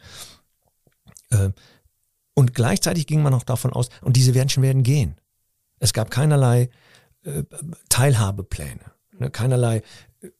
[1.30, 1.50] Äh,
[2.34, 5.16] und gleichzeitig ging man auch davon aus, und diese Menschen werden gehen.
[5.80, 6.70] Es gab keinerlei
[7.24, 7.42] äh,
[7.88, 9.30] Teilhabepläne, ne?
[9.30, 9.82] keinerlei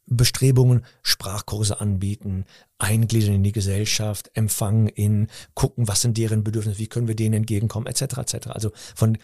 [0.06, 2.44] Bestrebungen, Sprachkurse anbieten,
[2.78, 7.34] eingliedern in die Gesellschaft, empfangen in, gucken, was sind deren Bedürfnisse, wie können wir denen
[7.34, 8.18] entgegenkommen, etc.
[8.18, 8.48] etc.
[8.48, 9.18] Also von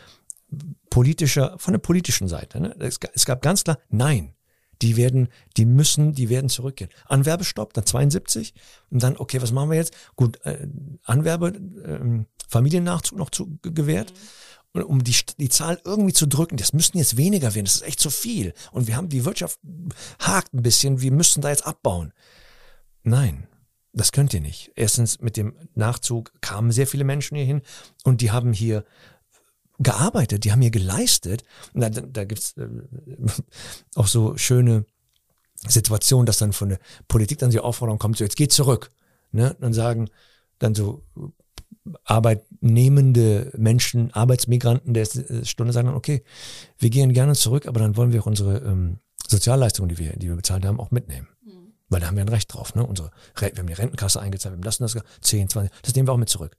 [0.88, 2.60] politischer, von der politischen Seite.
[2.60, 2.74] Ne?
[2.78, 4.34] Es, es gab ganz klar, nein,
[4.82, 6.90] die werden, die müssen, die werden zurückgehen.
[7.06, 8.54] Anwerbestopp, dann 72
[8.90, 9.94] und dann, okay, was machen wir jetzt?
[10.16, 10.66] Gut, äh,
[11.04, 14.12] Anwerbe, äh, Familiennachzug noch zu, gewährt.
[14.12, 14.18] Mhm
[14.72, 18.00] um die, die Zahl irgendwie zu drücken, das müssten jetzt weniger werden, das ist echt
[18.00, 18.54] zu viel.
[18.72, 19.58] Und wir haben die Wirtschaft
[20.20, 22.12] hakt ein bisschen, wir müssen da jetzt abbauen.
[23.02, 23.46] Nein,
[23.92, 24.72] das könnt ihr nicht.
[24.76, 27.62] Erstens mit dem Nachzug kamen sehr viele Menschen hierhin
[28.04, 28.84] und die haben hier
[29.78, 31.42] gearbeitet, die haben hier geleistet.
[31.74, 32.68] Da, da gibt's äh,
[33.94, 34.84] auch so schöne
[35.66, 38.90] Situationen, dass dann von der Politik dann die Aufforderung kommt, so jetzt geht zurück.
[39.32, 39.56] Ne?
[39.60, 40.08] Dann sagen
[40.58, 41.02] dann so
[42.04, 45.06] arbeitnehmende Menschen, Arbeitsmigranten der
[45.44, 46.22] Stunde sagen dann, okay,
[46.78, 50.28] wir gehen gerne zurück, aber dann wollen wir auch unsere ähm, Sozialleistungen, die wir, die
[50.28, 51.28] wir bezahlt haben, auch mitnehmen.
[51.44, 51.72] Mhm.
[51.88, 52.74] Weil da haben wir ein Recht drauf.
[52.74, 52.84] Ne?
[52.84, 56.08] Unsere, wir haben die Rentenkasse eingezahlt, wir haben das und das, 10, 20, das nehmen
[56.08, 56.56] wir auch mit zurück.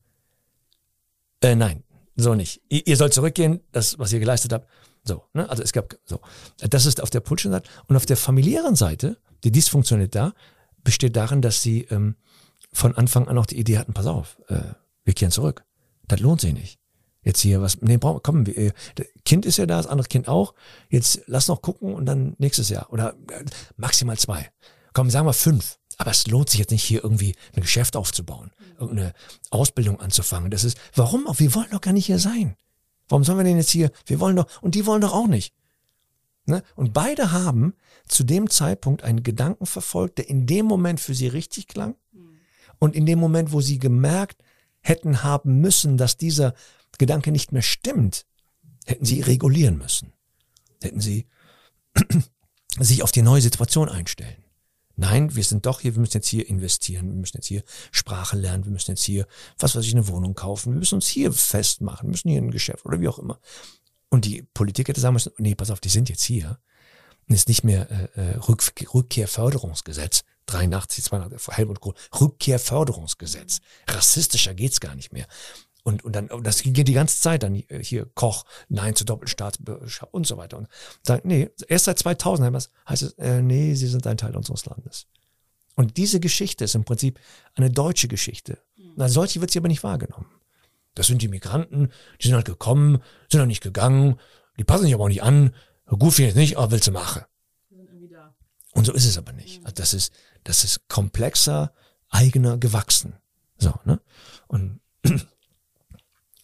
[1.41, 1.83] Äh, nein,
[2.15, 2.61] so nicht.
[2.69, 4.67] Ihr, ihr sollt zurückgehen, das, was ihr geleistet habt.
[5.03, 5.49] So, ne?
[5.49, 6.19] Also es gab so.
[6.57, 7.69] Das ist auf der politischen Seite.
[7.87, 10.33] Und auf der familiären Seite, die Dysfunktionalität da,
[10.83, 12.15] besteht darin, dass sie ähm,
[12.71, 14.59] von Anfang an auch die Idee hatten, pass auf, äh,
[15.03, 15.65] wir kehren zurück.
[16.07, 16.79] Das lohnt sich nicht.
[17.23, 18.71] Jetzt hier was, nee, brauchen, komm, wir, äh,
[19.25, 20.55] Kind ist ja da, das andere Kind auch.
[20.89, 22.91] Jetzt lass noch gucken und dann nächstes Jahr.
[22.91, 23.45] Oder äh,
[23.77, 24.49] maximal zwei.
[24.93, 25.77] Komm, sagen wir fünf.
[25.97, 29.13] Aber es lohnt sich jetzt nicht hier irgendwie ein Geschäft aufzubauen, irgendeine
[29.51, 30.49] Ausbildung anzufangen.
[30.49, 31.39] Das ist, warum auch?
[31.39, 32.55] Wir wollen doch gar nicht hier sein.
[33.07, 33.91] Warum sollen wir denn jetzt hier?
[34.07, 35.53] Wir wollen doch, und die wollen doch auch nicht.
[36.45, 36.63] Ne?
[36.75, 37.75] Und beide haben
[38.07, 41.95] zu dem Zeitpunkt einen Gedanken verfolgt, der in dem Moment für sie richtig klang.
[42.79, 44.41] Und in dem Moment, wo sie gemerkt
[44.81, 46.53] hätten haben müssen, dass dieser
[46.97, 48.25] Gedanke nicht mehr stimmt,
[48.85, 50.13] hätten sie regulieren müssen.
[50.81, 51.27] Hätten sie
[52.79, 54.43] sich auf die neue Situation einstellen.
[54.95, 58.37] Nein, wir sind doch hier, wir müssen jetzt hier investieren, wir müssen jetzt hier Sprache
[58.37, 59.25] lernen, wir müssen jetzt hier,
[59.57, 62.51] was weiß ich, eine Wohnung kaufen, wir müssen uns hier festmachen, wir müssen hier ein
[62.51, 63.39] Geschäft oder wie auch immer.
[64.09, 66.59] Und die Politik hätte sagen müssen, nee, pass auf, die sind jetzt hier.
[67.27, 68.61] Ist nicht mehr äh, äh Rück,
[68.93, 73.59] Rückkehrförderungsgesetz, 83, 200, Helmut Kohl, Rückkehrförderungsgesetz.
[73.87, 75.27] Rassistischer geht's gar nicht mehr.
[75.83, 80.27] Und, und dann, das geht die ganze Zeit dann hier Koch, Nein zur Doppelstaatsbürgerschaft und
[80.27, 80.57] so weiter.
[80.57, 80.67] Und
[81.01, 85.07] sagen, nee, erst seit 2000 heißt es, äh, nee, sie sind ein Teil unseres Landes.
[85.75, 87.19] Und diese Geschichte ist im Prinzip
[87.55, 88.59] eine deutsche Geschichte.
[88.77, 88.93] Mhm.
[88.97, 90.29] Na, solche wird sie aber nicht wahrgenommen.
[90.93, 91.91] Das sind die Migranten,
[92.21, 94.19] die sind halt gekommen, sind noch nicht gegangen,
[94.59, 95.55] die passen sich aber auch nicht an,
[95.87, 97.23] gut finde ich nicht, aber willst du machen.
[98.73, 99.63] Und so ist es aber nicht.
[99.65, 101.73] Also das ist, das ist komplexer,
[102.09, 103.13] eigener, gewachsen.
[103.57, 103.99] So, ne?
[104.47, 104.79] Und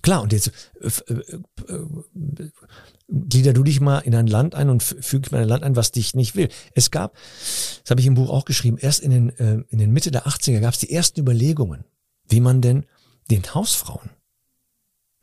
[0.08, 2.52] Klar, und jetzt äh, äh, äh,
[3.10, 5.92] glieder du dich mal in ein Land ein und füg mal ein Land ein, was
[5.92, 6.48] dich nicht will.
[6.74, 9.92] Es gab, das habe ich im Buch auch geschrieben, erst in den, äh, in den
[9.92, 11.84] Mitte der 80er gab es die ersten Überlegungen,
[12.30, 12.86] wie man denn
[13.30, 14.12] den Hausfrauen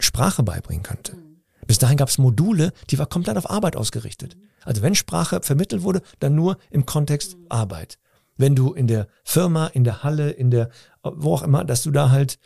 [0.01, 1.17] Sprache beibringen könnte.
[1.17, 1.43] Mhm.
[1.67, 4.37] Bis dahin gab es Module, die war komplett auf Arbeit ausgerichtet.
[4.65, 7.47] Also wenn Sprache vermittelt wurde, dann nur im Kontext mhm.
[7.49, 7.99] Arbeit.
[8.37, 10.71] Wenn du in der Firma, in der Halle, in der,
[11.03, 12.39] wo auch immer, dass du da halt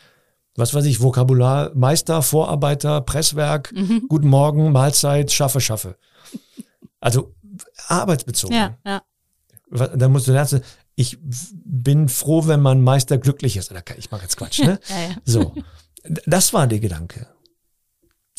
[0.58, 4.06] was weiß ich, Vokabular, Meister, Vorarbeiter, Presswerk, mhm.
[4.08, 5.96] guten Morgen, Mahlzeit, schaffe, schaffe.
[7.00, 7.32] Also
[7.86, 8.56] arbeitsbezogen.
[8.56, 9.02] Ja, ja.
[9.70, 10.62] Da musst du lernen,
[10.96, 13.72] ich bin froh, wenn mein Meister glücklich ist.
[13.98, 14.80] Ich mache jetzt Quatsch, ne?
[14.88, 15.16] ja, ja.
[15.24, 15.54] So.
[16.26, 17.28] Das war der Gedanke.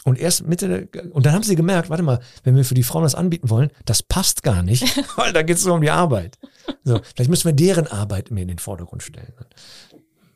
[0.05, 2.83] Und erst Mitte der, und dann haben sie gemerkt, warte mal, wenn wir für die
[2.83, 4.83] Frauen das anbieten wollen, das passt gar nicht,
[5.17, 6.37] weil da geht es nur um die Arbeit.
[6.83, 9.33] So, vielleicht müssen wir deren Arbeit mehr in den Vordergrund stellen.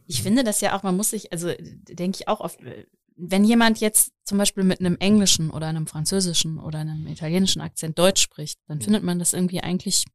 [0.06, 2.60] Ich finde das ja auch, man muss sich, also denke ich auch oft,
[3.16, 7.98] wenn jemand jetzt zum Beispiel mit einem englischen oder einem französischen oder einem italienischen Akzent
[7.98, 10.06] Deutsch spricht, dann findet man das irgendwie eigentlich,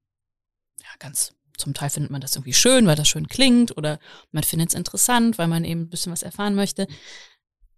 [0.81, 3.99] ja, ganz, zum Teil findet man das irgendwie schön, weil das schön klingt oder
[4.31, 6.87] man findet es interessant, weil man eben ein bisschen was erfahren möchte.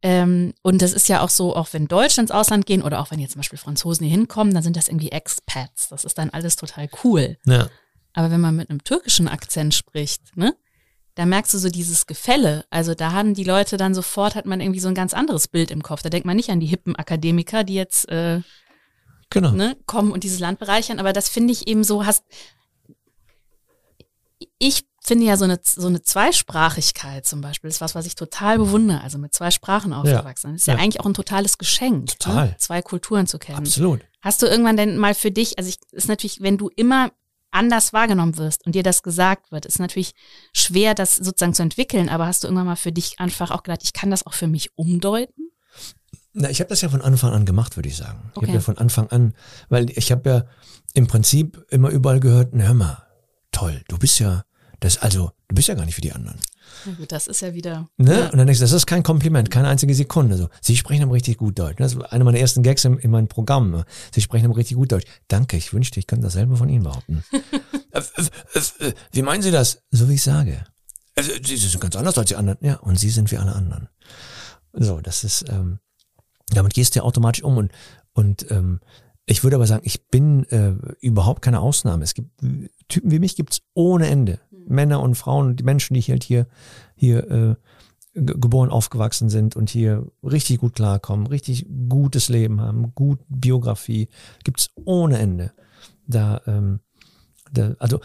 [0.03, 3.11] Ähm, und das ist ja auch so, auch wenn Deutsche ins Ausland gehen oder auch
[3.11, 5.89] wenn jetzt zum Beispiel Franzosen hier hinkommen, dann sind das irgendwie Expats.
[5.89, 7.37] Das ist dann alles total cool.
[7.45, 7.69] Ja.
[8.15, 10.57] Aber wenn man mit einem türkischen Akzent spricht, ne,
[11.15, 12.65] da merkst du so dieses Gefälle.
[12.71, 15.71] Also da haben die Leute dann sofort, hat man irgendwie so ein ganz anderes Bild
[15.71, 16.03] im Kopf.
[16.03, 18.41] Da denkt man nicht an die hippen Akademiker, die jetzt äh,
[19.29, 19.53] genau.
[19.53, 20.99] ne, kommen und dieses Land bereichern.
[20.99, 22.25] Aber das finde ich eben so, hast.
[24.59, 28.59] Ich finde ja so eine, so eine Zweisprachigkeit zum Beispiel ist was, was ich total
[28.59, 29.01] bewundere.
[29.03, 30.49] Also mit zwei Sprachen aufgewachsen.
[30.49, 30.53] Ja.
[30.53, 32.07] Das ist ja, ja, eigentlich auch ein totales Geschenk, ne?
[32.19, 32.47] Total.
[32.49, 32.57] Ne?
[32.59, 33.59] zwei Kulturen zu kennen.
[33.59, 34.01] Absolut.
[34.21, 37.11] Hast du irgendwann denn mal für dich, also ich, ist natürlich, wenn du immer
[37.51, 40.13] anders wahrgenommen wirst und dir das gesagt wird, ist natürlich
[40.53, 42.09] schwer, das sozusagen zu entwickeln.
[42.09, 44.47] Aber hast du irgendwann mal für dich einfach auch gedacht, ich kann das auch für
[44.47, 45.51] mich umdeuten?
[46.33, 48.31] Na, ich habe das ja von Anfang an gemacht, würde ich sagen.
[48.35, 48.45] Okay.
[48.45, 49.35] Ich habe ja von Anfang an,
[49.69, 50.45] weil ich habe ja
[50.95, 53.07] im Prinzip immer überall gehört, na hör mal,
[53.51, 54.45] toll, du bist ja,
[54.81, 56.39] das, also, du bist ja gar nicht wie die anderen.
[57.09, 57.89] Das ist ja wieder.
[57.99, 58.19] Ne?
[58.19, 58.25] Ja.
[58.31, 60.37] Und dann denkst du, das ist kein Kompliment, keine einzige Sekunde.
[60.37, 61.77] So, Sie sprechen aber richtig gut Deutsch.
[61.77, 63.71] Das ist einer meiner ersten Gags in, in meinem Programm.
[63.71, 63.85] ne?
[64.15, 65.07] Sie sprechen aber richtig gut Deutsch.
[65.29, 67.25] Danke, ich wünschte, ich könnte dasselbe von Ihnen behaupten.
[67.93, 69.83] Äh, äh, äh, wie meinen Sie das?
[69.91, 70.65] So wie ich sage.
[71.21, 72.57] Sie Sie sind ganz anders als die anderen.
[72.61, 73.89] Ja, und Sie sind wie alle anderen.
[74.73, 75.81] So, das ist, ähm,
[76.51, 77.73] damit gehst du ja automatisch um und,
[78.13, 78.79] und ähm,
[79.27, 82.05] ich würde aber sagen, ich bin äh, überhaupt keine Ausnahme.
[82.05, 82.31] Es gibt
[82.89, 84.41] Typen wie mich gibt's ohne Ende.
[84.67, 86.47] Männer und Frauen die Menschen, die halt hier,
[86.95, 87.55] hier äh,
[88.15, 94.09] ge- geboren, aufgewachsen sind und hier richtig gut klarkommen, richtig gutes Leben haben, gut Biografie,
[94.45, 95.53] gibt's ohne Ende.
[96.07, 96.81] Da, ähm,
[97.53, 98.01] da, also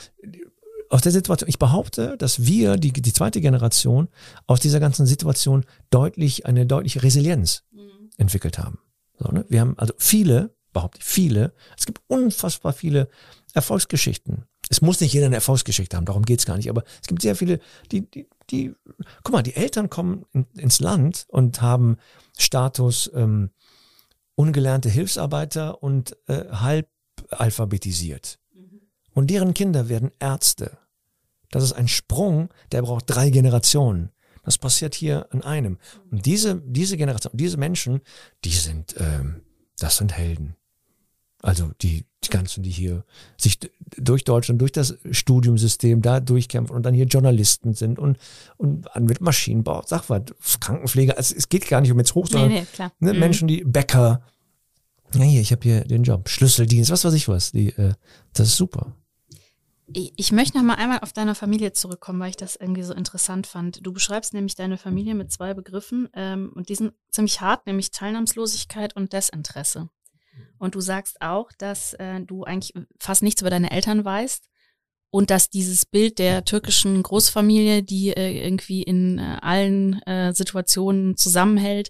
[0.89, 4.07] aus der Situation, ich behaupte, dass wir, die, die zweite Generation,
[4.45, 7.63] aus dieser ganzen Situation deutlich, eine deutliche Resilienz
[8.17, 8.79] entwickelt haben.
[9.17, 9.45] So, ne?
[9.49, 13.09] Wir haben also viele, behaupte ich, viele, es gibt unfassbar viele
[13.53, 14.43] Erfolgsgeschichten.
[14.69, 17.35] Es muss nicht jeder eine Erfolgsgeschichte haben, darum geht's gar nicht, aber es gibt sehr
[17.35, 17.59] viele,
[17.91, 18.73] die, die, die
[19.23, 21.97] guck mal, die Eltern kommen in, ins Land und haben
[22.37, 23.51] Status ähm,
[24.35, 26.89] ungelernte Hilfsarbeiter und äh, halb
[27.29, 28.39] alphabetisiert.
[29.13, 30.77] Und deren Kinder werden Ärzte.
[31.49, 34.11] Das ist ein Sprung, der braucht drei Generationen.
[34.43, 35.79] Das passiert hier an einem.
[36.11, 38.01] Und diese, diese Generation, diese Menschen,
[38.43, 39.41] die sind, ähm,
[39.79, 40.55] das sind Helden.
[41.45, 43.05] Also die, die ganzen, die hier
[43.37, 43.59] sich
[43.97, 48.17] durch Deutschland, durch das Studiumsystem da durchkämpfen und dann hier Journalisten sind und,
[48.57, 50.23] und an- mit Maschinenbau, sag was,
[50.59, 52.91] Krankenpfleger, also es geht gar nicht um jetzt hoch, Nee, sondern nee, klar.
[52.99, 53.19] ne, Mhm.
[53.19, 54.21] Menschen, die Bäcker,
[55.13, 57.93] ja hier, ich habe hier den Job, Schlüsseldienst, was weiß ich was, die, äh,
[58.33, 58.95] das ist super.
[59.93, 62.93] Ich, ich möchte noch mal einmal auf deine Familie zurückkommen, weil ich das irgendwie so
[62.95, 63.85] interessant fand.
[63.85, 67.91] Du beschreibst nämlich deine Familie mit zwei Begriffen ähm, und die sind ziemlich hart, nämlich
[67.91, 69.89] Teilnahmslosigkeit und Desinteresse.
[70.57, 74.49] Und du sagst auch, dass äh, du eigentlich fast nichts über deine Eltern weißt
[75.09, 81.15] und dass dieses Bild der türkischen Großfamilie, die äh, irgendwie in äh, allen äh, Situationen
[81.15, 81.89] zusammenhält,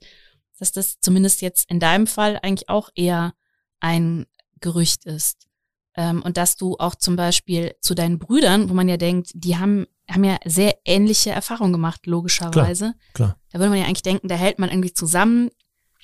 [0.60, 3.34] dass das zumindest jetzt in deinem Fall eigentlich auch eher
[3.80, 4.26] ein
[4.62, 5.48] Gerücht ist.
[5.96, 9.58] Ähm, und dass du auch zum Beispiel zu deinen Brüdern, wo man ja denkt, die
[9.58, 12.94] haben, haben ja sehr ähnliche Erfahrungen gemacht, logischerweise.
[13.14, 13.38] Klar.
[13.52, 15.50] Da würde man ja eigentlich denken, da hält man irgendwie zusammen,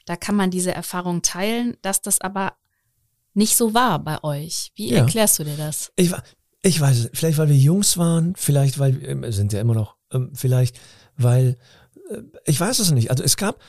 [0.06, 2.54] da kann man diese Erfahrung teilen, dass das aber
[3.34, 4.72] nicht so war bei euch.
[4.76, 5.00] Wie Ja.
[5.00, 5.92] erklärst du dir das?
[5.96, 6.12] Ich,
[6.64, 9.96] ich weiß es, vielleicht weil wir Jungs waren, vielleicht weil, ähm, sind ja immer noch,
[10.12, 10.80] ähm, vielleicht
[11.18, 11.58] weil,
[12.10, 13.10] äh, ich weiß es nicht.
[13.10, 13.60] Also es gab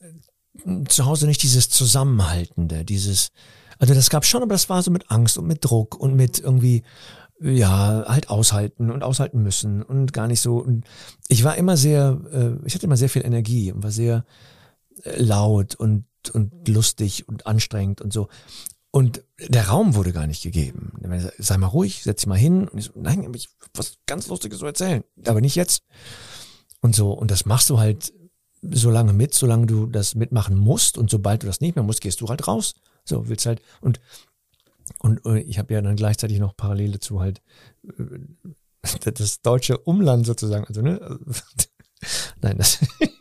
[0.00, 3.30] äh, zu Hause nicht dieses Zusammenhaltende, dieses,
[3.78, 6.38] also das gab schon, aber das war so mit Angst und mit Druck und mit
[6.38, 6.82] irgendwie,
[7.40, 10.56] ja, halt aushalten und aushalten müssen und gar nicht so.
[10.58, 10.84] Und
[11.28, 14.24] ich war immer sehr, äh, ich hatte immer sehr viel Energie und war sehr
[15.04, 18.28] laut und, und lustig und anstrengend und so.
[18.90, 20.92] Und der Raum wurde gar nicht gegeben.
[21.38, 22.66] Sei mal ruhig, setz dich mal hin.
[22.66, 25.04] Und ich so, nein, ich was ganz Lustiges zu erzählen.
[25.26, 25.82] Aber nicht jetzt.
[26.80, 28.12] Und so, und das machst du halt
[28.62, 30.96] so lange mit, solange du das mitmachen musst.
[30.96, 32.74] Und sobald du das nicht mehr musst, gehst du halt raus.
[33.04, 34.00] So, willst halt, und,
[35.00, 37.42] und äh, ich habe ja dann gleichzeitig noch parallel dazu halt
[37.84, 40.64] äh, das deutsche Umland sozusagen.
[40.64, 41.18] Also, ne?
[42.40, 42.78] Nein, das.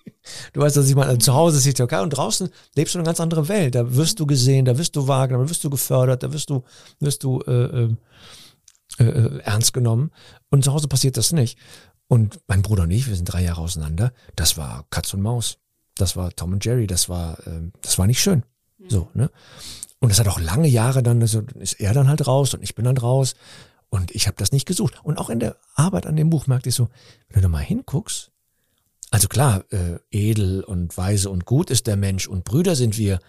[0.53, 1.17] Du weißt, was ich meine.
[1.17, 3.75] Zu Hause ist die Türkei und draußen lebst du eine ganz andere Welt.
[3.75, 6.63] Da wirst du gesehen, da wirst du wahrgenommen, da wirst du gefördert, da wirst du,
[6.99, 10.11] wirst du äh, äh, äh, ernst genommen.
[10.49, 11.57] Und zu Hause passiert das nicht.
[12.07, 14.13] Und mein Bruder und ich, wir sind drei Jahre auseinander.
[14.35, 15.57] Das war Katz und Maus.
[15.95, 16.87] Das war Tom und Jerry.
[16.87, 18.43] Das war, äh, das war nicht schön.
[18.87, 19.31] So, ne?
[19.99, 22.75] Und das hat auch lange Jahre dann, also ist er dann halt raus und ich
[22.75, 23.35] bin dann raus.
[23.89, 24.99] Und ich habe das nicht gesucht.
[25.03, 26.89] Und auch in der Arbeit an dem Buch merkte ich so,
[27.29, 28.31] wenn du da mal hinguckst,
[29.11, 33.19] also klar, äh, edel und weise und gut ist der Mensch und Brüder sind wir,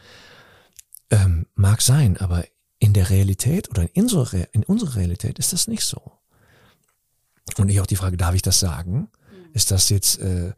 [1.11, 2.45] ähm, mag sein, aber
[2.79, 6.13] in der Realität oder in unserer, Re- in unserer Realität ist das nicht so.
[7.57, 9.09] Und ich auch die Frage, darf ich das sagen?
[9.53, 10.53] Ist das jetzt, äh,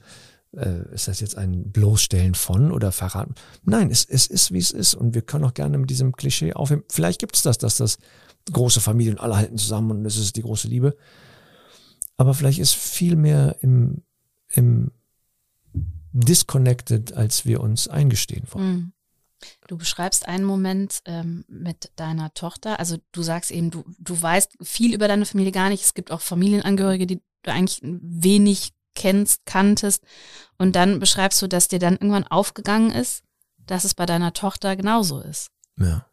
[0.53, 3.35] äh, ist das jetzt ein Bloßstellen von oder Verraten?
[3.63, 4.95] Nein, es, es ist, wie es ist.
[4.95, 6.83] Und wir können auch gerne mit diesem Klischee aufhören.
[6.89, 7.99] Vielleicht gibt es das, dass das
[8.51, 10.97] große Familien alle halten zusammen und es ist die große Liebe.
[12.17, 14.03] Aber vielleicht ist viel mehr im,
[14.49, 14.91] im
[16.13, 18.73] disconnected, als wir uns eingestehen wollen.
[18.73, 18.93] Mhm.
[19.69, 22.81] Du beschreibst einen Moment ähm, mit deiner Tochter.
[22.81, 25.85] Also du sagst eben, du, du weißt viel über deine Familie gar nicht.
[25.85, 30.03] Es gibt auch Familienangehörige, die du eigentlich wenig kennst, kanntest.
[30.57, 33.23] Und dann beschreibst du, dass dir dann irgendwann aufgegangen ist,
[33.59, 35.51] dass es bei deiner Tochter genauso ist.
[35.79, 36.07] Ja.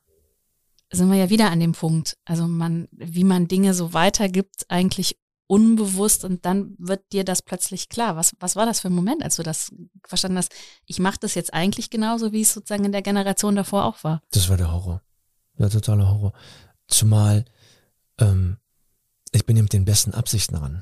[0.91, 2.17] Sind wir ja wieder an dem Punkt.
[2.25, 5.17] Also man, wie man Dinge so weitergibt, eigentlich
[5.47, 8.15] unbewusst und dann wird dir das plötzlich klar.
[8.15, 9.71] Was, was war das für ein Moment, als du das
[10.03, 10.51] verstanden hast?
[10.85, 14.21] Ich mache das jetzt eigentlich genauso, wie es sozusagen in der Generation davor auch war.
[14.31, 15.01] Das war der Horror.
[15.57, 16.33] Der totale Horror.
[16.87, 17.45] Zumal
[18.19, 18.57] ähm,
[19.35, 20.81] ich bin ja mit den besten Absichten ran.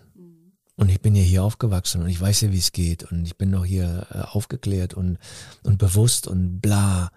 [0.76, 3.04] Und ich bin ja hier aufgewachsen und ich weiß ja, wie es geht.
[3.04, 5.20] Und ich bin doch hier äh, aufgeklärt und,
[5.64, 7.12] und bewusst und bla.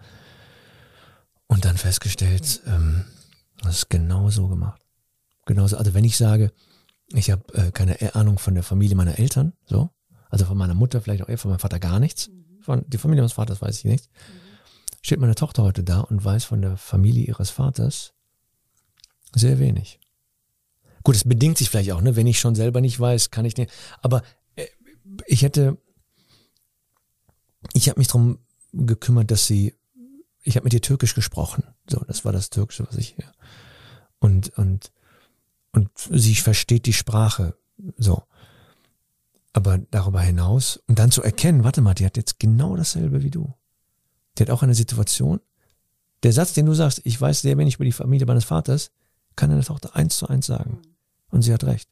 [1.47, 3.05] Und dann festgestellt, ähm,
[3.61, 4.81] das ist genau so gemacht.
[5.45, 6.51] Genauso, also wenn ich sage,
[7.13, 9.89] ich habe äh, keine Ahnung von der Familie meiner Eltern, so,
[10.29, 12.29] also von meiner Mutter vielleicht auch eher, von meinem Vater gar nichts,
[12.61, 14.09] von der Familie meines Vaters weiß ich nichts,
[15.01, 18.13] steht meine Tochter heute da und weiß von der Familie ihres Vaters
[19.33, 19.99] sehr wenig.
[21.03, 22.15] Gut, es bedingt sich vielleicht auch, ne?
[22.17, 23.71] Wenn ich schon selber nicht weiß, kann ich nicht.
[24.01, 24.23] Aber
[24.55, 24.67] äh,
[25.25, 25.77] ich hätte,
[27.73, 28.39] ich habe mich darum
[28.73, 29.73] gekümmert, dass sie,
[30.41, 31.63] ich habe mit ihr Türkisch gesprochen.
[31.89, 33.31] So, das war das Türkische, was ich hier.
[34.19, 34.91] Und und
[35.77, 37.55] und sie versteht die Sprache.
[37.97, 38.23] So.
[39.53, 43.29] Aber darüber hinaus, und dann zu erkennen, warte mal, die hat jetzt genau dasselbe wie
[43.29, 43.53] du.
[44.37, 45.39] Die hat auch eine Situation.
[46.23, 48.89] Der Satz, den du sagst, ich weiß sehr wenig über die Familie meines Vaters,
[49.35, 50.81] kann deine Tochter eins zu eins sagen.
[51.29, 51.87] Und sie hat recht.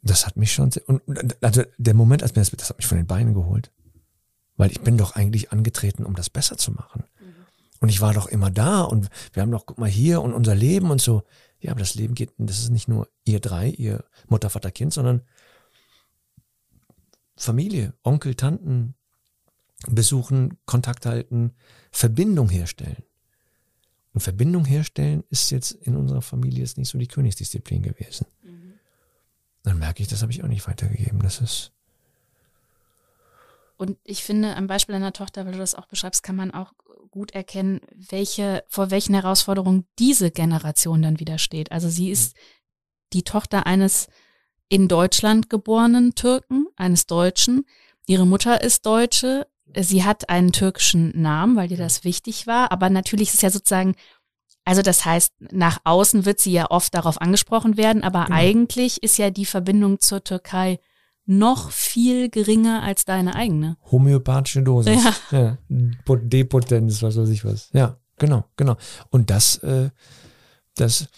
[0.00, 1.02] Das hat mich schon, sehr, und
[1.44, 3.70] also der Moment, als mir das, das hat mich von den Beinen geholt.
[4.56, 7.04] Weil ich bin doch eigentlich angetreten, um das besser zu machen.
[7.20, 7.34] Mhm.
[7.80, 10.54] Und ich war doch immer da und wir haben doch, guck mal hier und unser
[10.54, 11.22] Leben und so.
[11.60, 14.92] Ja, aber das Leben geht, das ist nicht nur ihr drei, ihr Mutter, Vater, Kind,
[14.92, 15.22] sondern
[17.36, 18.94] Familie, Onkel, Tanten,
[19.86, 21.52] besuchen, Kontakt halten,
[21.90, 23.02] Verbindung herstellen.
[24.12, 28.26] Und Verbindung herstellen ist jetzt in unserer Familie jetzt nicht so die Königsdisziplin gewesen.
[28.42, 28.74] Mhm.
[29.62, 31.20] Dann merke ich, das habe ich auch nicht weitergegeben.
[31.20, 31.72] Das ist.
[33.80, 36.74] Und ich finde, am Beispiel deiner Tochter, weil du das auch beschreibst, kann man auch
[37.10, 41.72] gut erkennen, welche, vor welchen Herausforderungen diese Generation dann wieder steht.
[41.72, 42.36] Also sie ist
[43.14, 44.08] die Tochter eines
[44.68, 47.64] in Deutschland geborenen Türken, eines Deutschen.
[48.06, 52.90] Ihre Mutter ist Deutsche, sie hat einen türkischen Namen, weil dir das wichtig war, aber
[52.90, 53.94] natürlich ist es ja sozusagen,
[54.66, 58.36] also das heißt, nach außen wird sie ja oft darauf angesprochen werden, aber genau.
[58.36, 60.80] eigentlich ist ja die Verbindung zur Türkei
[61.26, 63.76] noch viel geringer als deine eigene.
[63.90, 65.02] Homöopathische Dosis.
[65.30, 65.58] Ja.
[65.68, 66.16] ja.
[66.16, 67.70] Depotenz, was weiß ich was.
[67.72, 68.76] Ja, genau, genau.
[69.10, 69.90] Und das, äh,
[70.76, 71.08] das,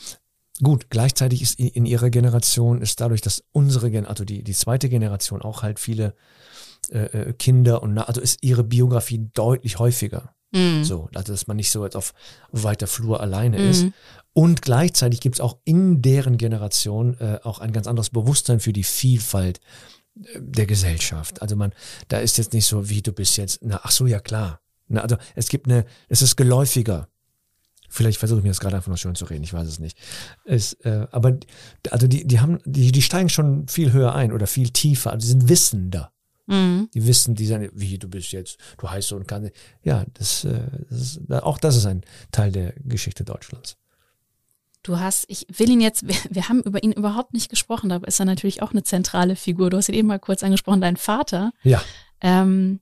[0.63, 4.89] gut, gleichzeitig ist in ihrer Generation, ist dadurch, dass unsere Generation, also die, die zweite
[4.89, 6.15] Generation auch halt viele
[6.91, 10.35] äh, äh, Kinder und also ist ihre Biografie deutlich häufiger.
[10.53, 10.85] Mhm.
[10.85, 12.15] So, also dass man nicht so jetzt auf,
[12.53, 13.71] weiter Flur alleine mhm.
[13.71, 13.87] ist.
[14.35, 18.73] Und gleichzeitig gibt es auch in deren Generation äh, auch ein ganz anderes Bewusstsein für
[18.73, 19.61] die Vielfalt
[20.17, 21.43] äh, der Gesellschaft.
[21.43, 21.73] Also man,
[22.09, 24.61] da ist jetzt nicht so, wie du bist jetzt, na, ach so, ja klar.
[24.89, 27.09] Na, also es gibt eine, es ist geläufiger.
[27.89, 29.99] Vielleicht versuche ich mir das gerade einfach noch schön zu reden, ich weiß es nicht.
[30.47, 31.37] Es, äh, aber
[31.91, 35.27] also die, die haben, die, die steigen schon viel höher ein oder viel tiefer, also
[35.27, 36.12] die sind wissender.
[36.47, 36.89] Mhm.
[36.93, 39.53] Die wissen, die sagen, wie du bist jetzt, du heißt so und kannst.
[39.83, 43.77] Ja, das, äh, das ist, auch das ist ein Teil der Geschichte Deutschlands.
[44.83, 47.99] Du hast, ich will ihn jetzt, wir, wir, haben über ihn überhaupt nicht gesprochen, da
[47.99, 49.71] ist er natürlich auch eine zentrale Figur.
[49.71, 51.53] Du hast ihn eben mal kurz angesprochen, dein Vater.
[51.63, 51.83] Ja.
[52.21, 52.81] Ähm,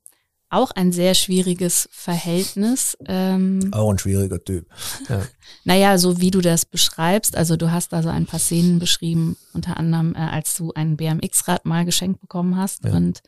[0.49, 2.97] auch ein sehr schwieriges Verhältnis.
[3.07, 4.67] Ähm, auch ein schwieriger Typ.
[5.09, 5.23] Ja.
[5.65, 9.37] naja, so wie du das beschreibst, also du hast da so ein paar Szenen beschrieben,
[9.53, 12.93] unter anderem, äh, als du ein BMX-Rad mal geschenkt bekommen hast ja.
[12.93, 13.23] und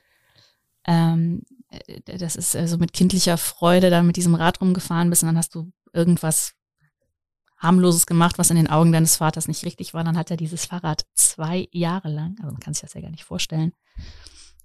[0.87, 5.29] ähm, äh, das ist also mit kindlicher Freude da mit diesem Rad rumgefahren bist und
[5.29, 6.55] dann hast du irgendwas
[7.59, 10.03] harmloses gemacht, was in den Augen deines Vaters nicht richtig war.
[10.03, 13.11] Dann hat er dieses Fahrrad zwei Jahre lang, also man kann sich das ja gar
[13.11, 13.73] nicht vorstellen,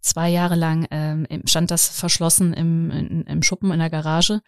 [0.01, 4.41] zwei Jahre lang ähm, stand das verschlossen im, im, im Schuppen in der Garage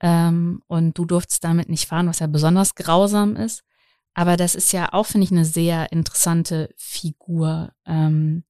[0.00, 3.62] ähm, und du durftest damit nicht fahren, was ja besonders grausam ist.
[4.14, 7.72] Aber das ist ja auch, finde ich, eine sehr interessante Figur.
[7.86, 8.44] Ähm,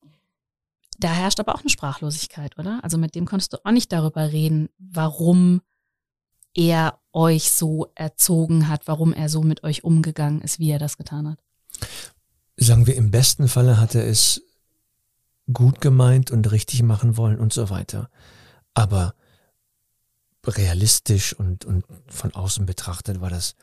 [0.98, 2.80] da herrscht aber auch eine Sprachlosigkeit, oder?
[2.82, 5.62] Also mit dem konntest du auch nicht darüber reden, warum
[6.54, 10.96] er euch so erzogen hat, warum er so mit euch umgegangen ist, wie er das
[10.96, 11.38] getan hat.
[12.56, 14.42] Sagen wir, im besten Falle hat er es
[15.52, 18.10] gut gemeint und richtig machen wollen und so weiter.
[18.74, 19.14] Aber
[20.44, 23.54] realistisch und, und von außen betrachtet war das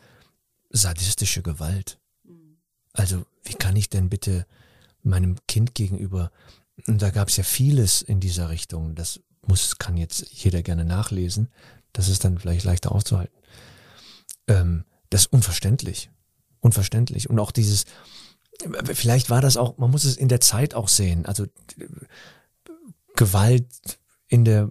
[0.69, 1.99] sadistische Gewalt.
[2.23, 2.57] Mhm.
[2.93, 4.45] Also wie kann ich denn bitte
[5.03, 6.31] meinem Kind gegenüber
[6.87, 8.95] und da gab es ja vieles in dieser Richtung.
[8.95, 11.49] Das muss, kann jetzt jeder gerne nachlesen.
[11.93, 13.35] Das ist dann vielleicht leichter auszuhalten.
[14.47, 16.09] Ähm, das ist unverständlich.
[16.59, 17.29] Unverständlich.
[17.29, 17.85] Und auch dieses,
[18.93, 21.25] vielleicht war das auch, man muss es in der Zeit auch sehen.
[21.25, 21.45] Also
[23.15, 23.67] Gewalt
[24.27, 24.69] in der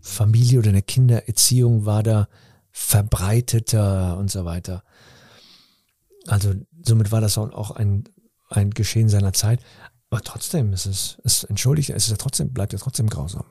[0.00, 2.28] Familie oder in der Kindererziehung war da
[2.70, 4.84] verbreiteter und so weiter.
[6.26, 8.04] Also somit war das auch ein,
[8.48, 9.60] ein Geschehen seiner Zeit.
[10.10, 13.44] Aber trotzdem ist es, es entschuldigt, es ist ja trotzdem, bleibt ja trotzdem grausam.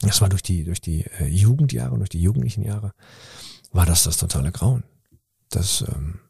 [0.00, 2.92] Das war durch die, durch die äh, Jugendjahre durch die jugendlichen Jahre,
[3.72, 4.84] war das das totale Grauen.
[5.50, 6.20] Das, ähm,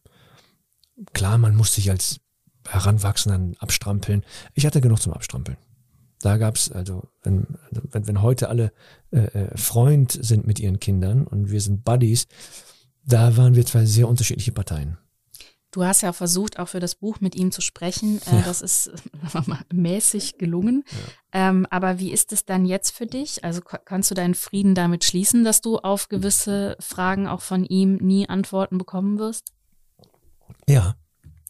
[1.12, 2.20] klar, man muss sich als
[2.66, 4.24] Heranwachsenden abstrampeln.
[4.54, 5.58] Ich hatte genug zum Abstrampeln.
[6.20, 8.72] Da gab's also, wenn, wenn, wenn heute alle
[9.10, 12.26] äh, äh, Freund sind mit ihren Kindern und wir sind Buddies,
[13.04, 14.98] da waren wir zwei sehr unterschiedliche Parteien.
[15.70, 18.20] Du hast ja versucht, auch für das Buch mit ihm zu sprechen.
[18.26, 18.42] Äh, ja.
[18.42, 18.90] Das ist
[19.72, 20.84] mäßig gelungen.
[21.34, 21.50] Ja.
[21.50, 23.44] Ähm, aber wie ist es dann jetzt für dich?
[23.44, 27.96] Also kannst du deinen Frieden damit schließen, dass du auf gewisse Fragen auch von ihm
[27.96, 29.52] nie Antworten bekommen wirst?
[30.66, 30.96] Ja,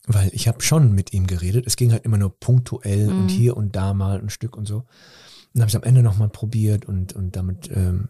[0.06, 1.66] weil ich habe schon mit ihm geredet.
[1.66, 3.18] Es ging halt immer nur punktuell mhm.
[3.20, 4.84] und hier und da mal ein Stück und so.
[5.54, 8.08] Und habe ich am Ende nochmal probiert und, und damit, ähm,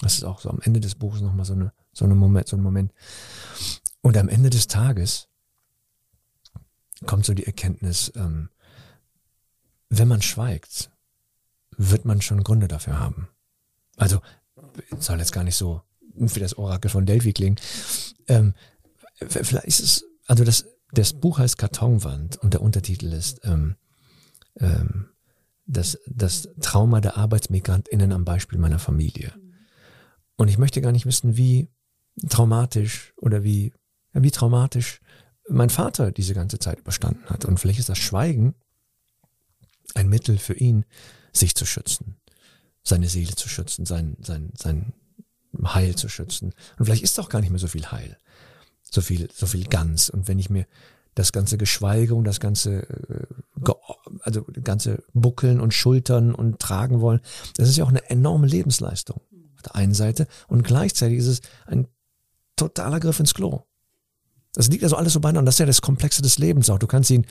[0.00, 2.56] das ist auch so am Ende des Buches nochmal so, eine, so, eine Moment, so
[2.56, 2.92] ein Moment.
[4.02, 5.27] Und am Ende des Tages
[7.06, 8.50] kommt so die Erkenntnis, ähm,
[9.88, 10.90] wenn man schweigt,
[11.76, 13.28] wird man schon Gründe dafür haben.
[13.96, 14.20] Also,
[14.98, 15.82] soll jetzt gar nicht so
[16.14, 17.56] wie das Orakel von Delphi klingen.
[18.26, 18.54] Ähm,
[19.14, 23.76] vielleicht ist es, also das, das Buch heißt Kartonwand und der Untertitel ist ähm,
[24.56, 25.10] ähm,
[25.66, 29.32] das, das Trauma der ArbeitsmigrantInnen am Beispiel meiner Familie.
[30.36, 31.68] Und ich möchte gar nicht wissen, wie
[32.28, 33.72] traumatisch oder wie,
[34.12, 35.00] wie traumatisch
[35.48, 37.44] mein Vater diese ganze Zeit überstanden hat.
[37.44, 38.54] Und vielleicht ist das Schweigen
[39.94, 40.84] ein Mittel für ihn,
[41.32, 42.16] sich zu schützen,
[42.82, 44.92] seine Seele zu schützen, sein, sein, sein
[45.64, 46.54] Heil zu schützen.
[46.78, 48.18] Und vielleicht ist doch gar nicht mehr so viel Heil,
[48.82, 50.08] so viel, so viel ganz.
[50.08, 50.66] Und wenn ich mir
[51.14, 53.72] das ganze Geschweige und das ganze, äh,
[54.20, 57.20] also ganze Buckeln und Schultern und tragen wollen,
[57.56, 59.20] das ist ja auch eine enorme Lebensleistung
[59.56, 60.28] auf der einen Seite.
[60.46, 61.88] Und gleichzeitig ist es ein
[62.56, 63.62] totaler Griff ins Klo.
[64.54, 65.46] Das liegt also alles so beieinander.
[65.46, 66.78] Das ist ja das Komplexe des Lebens auch.
[66.78, 67.26] Du kannst ihn,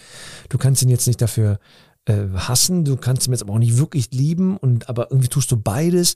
[0.50, 1.60] du kannst ihn jetzt nicht dafür
[2.06, 5.52] äh, hassen, du kannst ihn jetzt aber auch nicht wirklich lieben und aber irgendwie tust
[5.52, 6.16] du beides.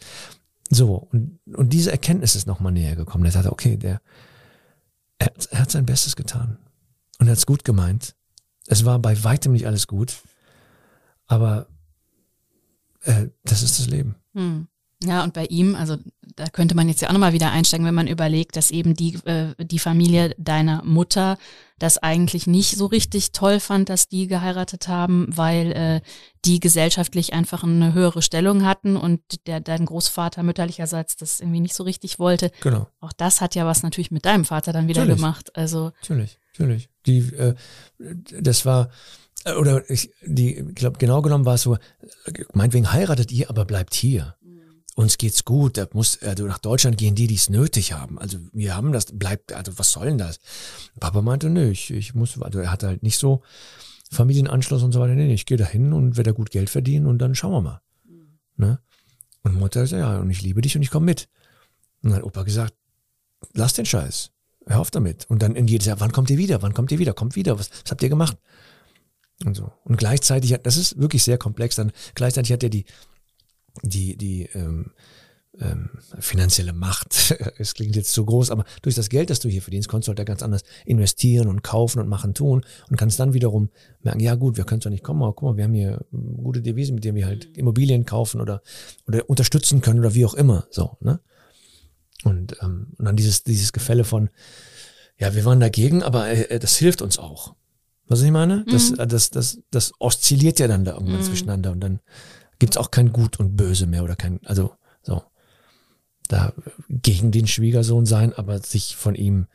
[0.70, 3.24] So, und, und diese Erkenntnis ist nochmal näher gekommen.
[3.24, 4.02] Der sagte, okay, der,
[5.20, 6.58] er, er hat sein Bestes getan.
[7.20, 8.16] Und er hat es gut gemeint.
[8.68, 10.16] Es war bei weitem nicht alles gut.
[11.28, 11.68] Aber
[13.02, 14.16] äh, das ist das Leben.
[14.34, 14.68] Hm.
[15.04, 15.98] Ja, und bei ihm, also
[16.36, 19.16] da könnte man jetzt ja auch nochmal wieder einsteigen, wenn man überlegt, dass eben die,
[19.26, 21.38] äh, die Familie deiner Mutter
[21.80, 26.02] das eigentlich nicht so richtig toll fand, dass die geheiratet haben, weil äh,
[26.46, 31.74] die gesellschaftlich einfach eine höhere Stellung hatten und der dein Großvater mütterlicherseits das irgendwie nicht
[31.74, 32.52] so richtig wollte.
[32.62, 32.88] Genau.
[33.00, 35.22] Auch das hat ja was natürlich mit deinem Vater dann wieder natürlich.
[35.22, 35.56] gemacht.
[35.56, 36.90] Also natürlich, natürlich.
[37.08, 37.56] Die, äh,
[37.98, 38.92] das war
[39.46, 41.78] äh, oder ich, die, ich glaube, genau genommen war es so,
[42.54, 44.36] meinetwegen heiratet ihr, aber bleibt hier
[45.02, 48.20] uns geht's gut, da muss, also nach Deutschland gehen die, die es nötig haben.
[48.20, 50.40] Also wir haben das, bleibt, also was soll denn das?
[51.00, 53.42] Papa meinte, nö, ich, ich muss, also er hatte halt nicht so
[54.12, 55.14] Familienanschluss und so weiter.
[55.14, 57.82] Nee, ich gehe da hin und werde gut Geld verdienen und dann schauen wir mal.
[58.58, 58.80] Ne?
[59.44, 61.30] Und Mutter sagt, ja, und ich liebe dich und ich komme mit.
[62.04, 62.74] Und dann hat Opa gesagt,
[63.54, 64.32] lass den Scheiß.
[64.68, 65.26] Hör auf damit.
[65.30, 66.62] Und dann in jedes Jahr, wann kommt ihr wieder?
[66.62, 67.14] Wann kommt ihr wieder?
[67.14, 67.58] Kommt wieder.
[67.58, 68.38] Was, was habt ihr gemacht?
[69.46, 69.72] Und so.
[69.84, 72.86] Und gleichzeitig, das ist wirklich sehr komplex, dann gleichzeitig hat er die,
[73.84, 74.92] die, die ähm,
[75.60, 79.62] ähm, finanzielle Macht, es klingt jetzt zu groß, aber durch das Geld, das du hier
[79.62, 83.20] verdienst, kannst du halt da ganz anders investieren und kaufen und machen, tun und kannst
[83.20, 83.70] dann wiederum
[84.02, 86.62] merken, ja gut, wir können zwar nicht kommen, aber guck mal, wir haben hier gute
[86.62, 87.56] Devisen, mit denen wir halt mhm.
[87.56, 88.62] Immobilien kaufen oder,
[89.08, 91.20] oder unterstützen können oder wie auch immer, so, ne?
[92.24, 94.30] Und, ähm, und dann dieses, dieses Gefälle von,
[95.18, 97.56] ja, wir waren dagegen, aber äh, das hilft uns auch.
[98.08, 98.66] Was ich meine?
[98.70, 99.08] Das, mhm.
[99.08, 101.24] das, das, das oszilliert ja dann da irgendwann mhm.
[101.24, 102.00] zwischeneinander und dann
[102.62, 105.24] gibt es auch kein Gut und Böse mehr oder kein, also so,
[106.28, 106.54] da
[106.90, 109.48] gegen den Schwiegersohn sein, aber sich von ihm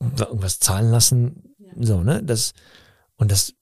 [0.00, 1.70] irgendwas zahlen lassen, ja.
[1.78, 2.52] so, ne, das,
[3.14, 3.54] und das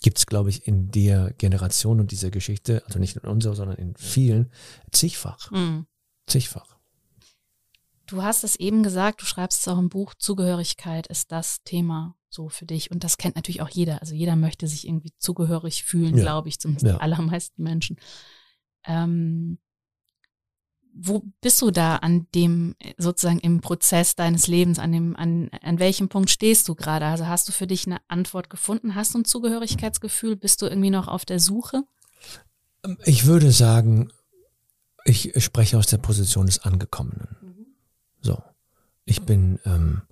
[0.00, 3.76] gibt es, glaube ich, in der Generation und dieser Geschichte, also nicht in unserer, sondern
[3.76, 4.50] in vielen,
[4.90, 5.50] zigfach.
[5.50, 5.86] Mhm.
[6.26, 6.78] Zigfach.
[8.06, 12.16] Du hast es eben gesagt, du schreibst es auch im Buch, Zugehörigkeit ist das Thema
[12.28, 12.90] so für dich.
[12.90, 14.00] Und das kennt natürlich auch jeder.
[14.00, 16.22] Also jeder möchte sich irgendwie zugehörig fühlen, ja.
[16.22, 16.94] glaube ich, zumindest ja.
[16.94, 17.96] die allermeisten Menschen.
[18.84, 19.58] Ähm,
[20.98, 25.78] wo bist du da an dem, sozusagen im Prozess deines Lebens, an dem, an, an
[25.78, 27.04] welchem Punkt stehst du gerade?
[27.04, 28.94] Also hast du für dich eine Antwort gefunden?
[28.94, 30.36] Hast du ein Zugehörigkeitsgefühl?
[30.36, 31.82] Bist du irgendwie noch auf der Suche?
[33.04, 34.10] Ich würde sagen,
[35.04, 37.36] ich spreche aus der Position des Angekommenen.
[37.42, 37.66] Mhm.
[38.22, 38.42] So.
[39.04, 40.02] Ich bin ähm,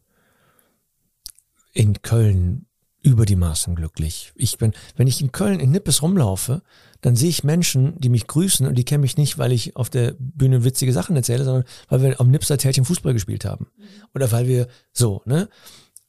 [1.75, 2.67] in Köln
[3.03, 4.33] über die Maßen glücklich.
[4.35, 6.63] Ich bin, wenn ich in Köln in Nippes rumlaufe,
[7.03, 9.91] dann sehe ich Menschen, die mich grüßen und die kennen mich nicht, weil ich auf
[9.91, 13.67] der Bühne witzige Sachen erzähle, sondern weil wir am Nipser Tälchen Fußball gespielt haben.
[14.15, 15.51] Oder weil wir so, ne?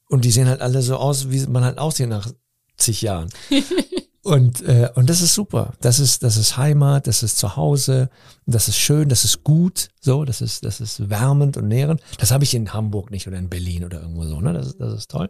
[0.08, 2.32] Und die sehen halt alle so aus, wie man halt aussieht nach
[2.78, 3.30] zig Jahren.
[4.26, 5.74] und, äh, und das ist super.
[5.82, 8.10] Das ist, das ist Heimat, das ist Zuhause,
[8.48, 12.02] das ist schön, das ist gut, so, das ist, das ist wärmend und nährend.
[12.18, 14.52] Das habe ich in Hamburg nicht oder in Berlin oder irgendwo so, ne?
[14.54, 15.30] Das, das ist toll.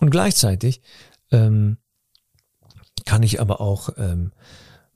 [0.00, 0.82] Und gleichzeitig
[1.30, 1.76] ähm,
[3.04, 4.32] kann ich aber auch, ähm,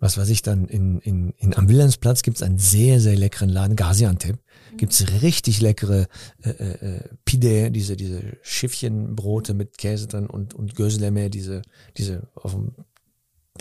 [0.00, 3.48] was weiß ich dann, in, in, in am Wilhelmsplatz gibt es einen sehr, sehr leckeren
[3.48, 4.38] Laden, Gaziantep.
[4.76, 6.06] Gibt es richtig leckere
[6.42, 11.62] äh, äh, Pide, diese, diese Schiffchenbrote mit Käse drin und, und Göseleme, diese,
[11.96, 12.74] diese auf, dem,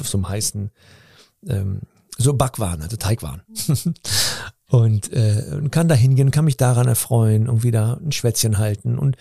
[0.01, 0.71] auf so einem heißen,
[1.47, 1.81] ähm,
[2.17, 3.41] so Backwaren, also Teigwaren.
[4.69, 9.17] und äh, kann da hingehen, kann mich daran erfreuen, irgendwie da ein Schwätzchen halten und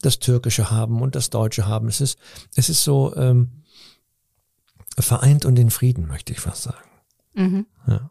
[0.00, 1.88] das Türkische haben und das Deutsche haben.
[1.88, 2.18] Es ist,
[2.54, 3.64] es ist so ähm,
[4.98, 6.88] vereint und in Frieden, möchte ich fast sagen.
[7.34, 7.66] Mhm.
[7.86, 8.10] Ja.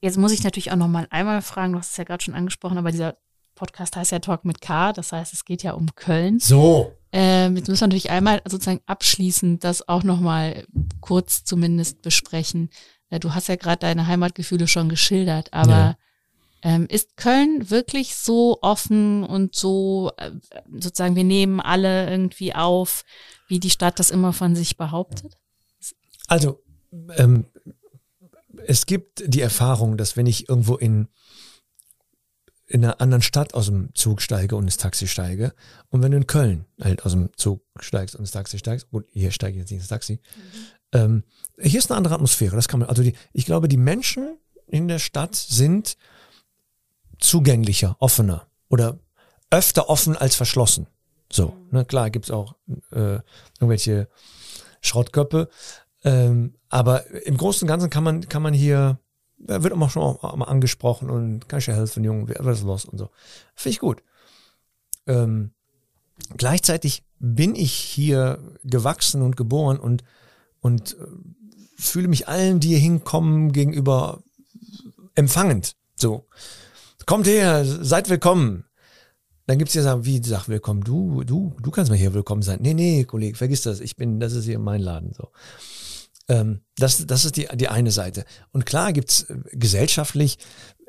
[0.00, 2.34] Jetzt muss ich natürlich auch noch mal einmal fragen, du hast es ja gerade schon
[2.34, 3.16] angesprochen, aber dieser
[3.54, 6.38] Podcast heißt ja Talk mit K, das heißt, es geht ja um Köln.
[6.40, 6.92] So.
[7.12, 10.66] Ähm, jetzt müssen wir natürlich einmal sozusagen abschließend das auch noch mal
[11.04, 12.70] kurz zumindest besprechen.
[13.10, 15.96] Äh, du hast ja gerade deine Heimatgefühle schon geschildert, aber ja.
[16.62, 20.30] ähm, ist Köln wirklich so offen und so äh,
[20.72, 23.04] sozusagen, wir nehmen alle irgendwie auf,
[23.48, 25.36] wie die Stadt das immer von sich behauptet?
[26.26, 26.62] Also,
[27.18, 27.44] ähm,
[28.66, 31.08] es gibt die Erfahrung, dass wenn ich irgendwo in,
[32.66, 35.52] in einer anderen Stadt aus dem Zug steige und ins Taxi steige
[35.90, 39.06] und wenn du in Köln halt aus dem Zug steigst und ins Taxi steigst, gut,
[39.12, 40.50] hier steige ich jetzt nicht ins Taxi, mhm.
[40.94, 41.24] Ähm,
[41.60, 44.88] hier ist eine andere Atmosphäre, das kann man, also die, ich glaube, die Menschen in
[44.88, 45.96] der Stadt sind
[47.18, 48.98] zugänglicher, offener oder
[49.50, 50.86] öfter offen als verschlossen.
[51.30, 52.54] So, ne, klar gibt's auch
[52.92, 53.18] äh,
[53.60, 54.08] irgendwelche
[54.80, 55.48] Schrottköpfe,
[56.04, 58.98] ähm, aber im Großen und Ganzen kann man, kann man hier,
[59.38, 62.84] wird auch schon auch mal angesprochen und kann ich dir helfen, Junge, was ist los
[62.84, 63.10] und so.
[63.54, 64.02] Finde ich gut.
[65.06, 65.52] Ähm,
[66.36, 70.04] gleichzeitig bin ich hier gewachsen und geboren und,
[70.64, 71.04] und äh,
[71.76, 74.22] fühle mich allen, die hier hinkommen, gegenüber
[75.14, 75.76] empfangend.
[75.94, 76.24] So,
[77.04, 78.64] kommt her, seid willkommen.
[79.46, 82.60] Dann gibt's ja sagen, wie sag willkommen, du, du, du kannst mal hier willkommen sein.
[82.62, 83.80] Nee, nee, Kollege, vergiss das.
[83.80, 85.12] Ich bin, das ist hier mein Laden.
[85.12, 85.28] So.
[86.28, 88.24] Ähm, das, das ist die, die eine Seite.
[88.50, 90.38] Und klar gibt's äh, gesellschaftlich,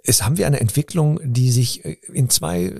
[0.05, 2.73] es haben wir eine Entwicklung, die sich äh, in zwei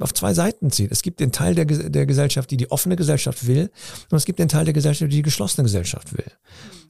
[0.00, 0.92] auf zwei Seiten zieht.
[0.92, 3.70] Es gibt den Teil der, der Gesellschaft, die die offene Gesellschaft will,
[4.10, 6.30] und es gibt den Teil der Gesellschaft, die die geschlossene Gesellschaft will.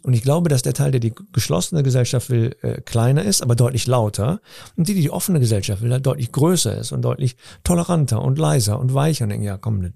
[0.03, 3.57] Und ich glaube, dass der Teil, der die geschlossene Gesellschaft will, äh, kleiner ist, aber
[3.57, 4.40] deutlich lauter,
[4.76, 8.38] und die, die die offene Gesellschaft will, halt deutlich größer ist und deutlich toleranter und
[8.38, 9.92] leiser und weicher und denken, ja, komm, äh,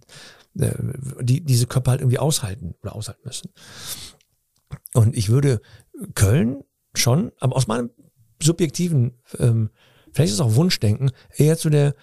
[1.20, 3.50] die diese Körper halt irgendwie aushalten oder aushalten müssen.
[4.94, 5.60] Und ich würde
[6.14, 6.62] Köln
[6.94, 7.90] schon, aber aus meinem
[8.42, 9.70] subjektiven, ähm,
[10.12, 11.94] vielleicht ist es auch Wunschdenken, eher zu der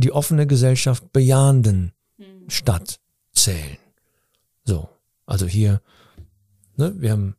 [0.00, 2.48] die offene Gesellschaft bejahenden mhm.
[2.48, 3.00] Stadt
[3.32, 3.78] zählen.
[4.64, 4.88] So,
[5.26, 5.80] also hier,
[6.76, 7.36] ne, wir haben,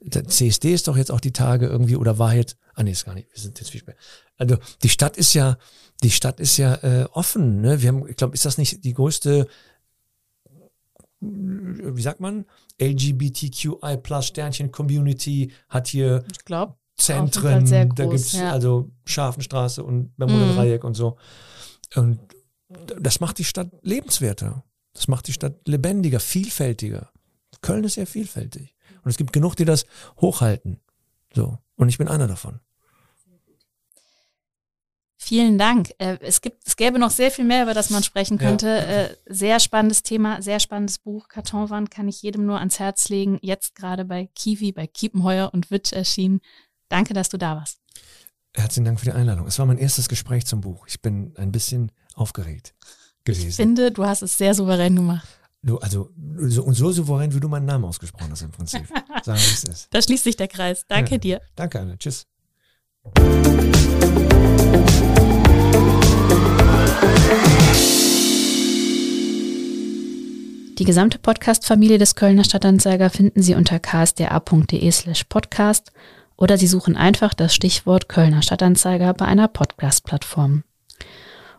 [0.00, 3.04] der CSD ist doch jetzt auch die Tage irgendwie, oder war jetzt, ah nee, ist
[3.04, 3.98] gar nicht, wir sind jetzt viel später.
[4.36, 5.58] Also die Stadt ist ja,
[6.02, 7.82] die Stadt ist ja äh, offen, ne?
[7.82, 9.46] Wir haben, ich glaube, ist das nicht die größte
[11.20, 12.46] wie sagt man,
[12.80, 18.52] LGBTQI plus Sternchen Community hat hier ich glaub, Zentren, groß, da gibt's ja.
[18.52, 20.56] also Scharfenstraße und Bermuda mhm.
[20.56, 21.16] Dreieck und so.
[21.94, 22.20] Und
[22.74, 24.64] das macht die Stadt lebenswerter.
[24.92, 27.10] Das macht die Stadt lebendiger, vielfältiger.
[27.62, 28.74] Köln ist sehr vielfältig.
[29.02, 29.86] Und es gibt genug, die das
[30.20, 30.80] hochhalten.
[31.34, 31.58] So.
[31.76, 32.60] Und ich bin einer davon.
[35.22, 35.90] Vielen Dank.
[35.98, 38.66] Äh, es gibt, es gäbe noch sehr viel mehr, über das man sprechen könnte.
[38.66, 38.82] Ja.
[38.82, 41.28] Äh, sehr spannendes Thema, sehr spannendes Buch.
[41.28, 43.38] Kartonwand kann ich jedem nur ans Herz legen.
[43.42, 46.40] Jetzt gerade bei Kiwi, bei Kiepenheuer und Witsch erschienen.
[46.88, 47.79] Danke, dass du da warst.
[48.56, 49.46] Herzlichen Dank für die Einladung.
[49.46, 50.86] Es war mein erstes Gespräch zum Buch.
[50.88, 52.74] Ich bin ein bisschen aufgeregt
[53.24, 53.48] gewesen.
[53.48, 55.28] Ich finde, du hast es sehr souverän gemacht.
[55.62, 56.10] Du, also,
[56.46, 58.86] so, und so souverän, wie du meinen Namen ausgesprochen hast im Prinzip.
[59.22, 59.88] Sagen wir es ist.
[59.90, 60.84] Da schließt sich der Kreis.
[60.88, 61.18] Danke ja.
[61.18, 61.40] dir.
[61.54, 61.96] Danke, Anne.
[61.98, 62.26] Tschüss.
[70.78, 75.92] Die gesamte Podcast-Familie des Kölner Stadtanzeiger finden Sie unter ksda.de slash podcast
[76.40, 80.64] oder Sie suchen einfach das Stichwort Kölner Stadtanzeiger bei einer Podcast-Plattform.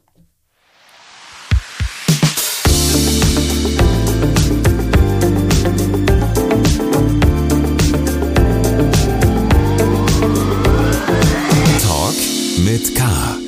[12.73, 13.40] It's K.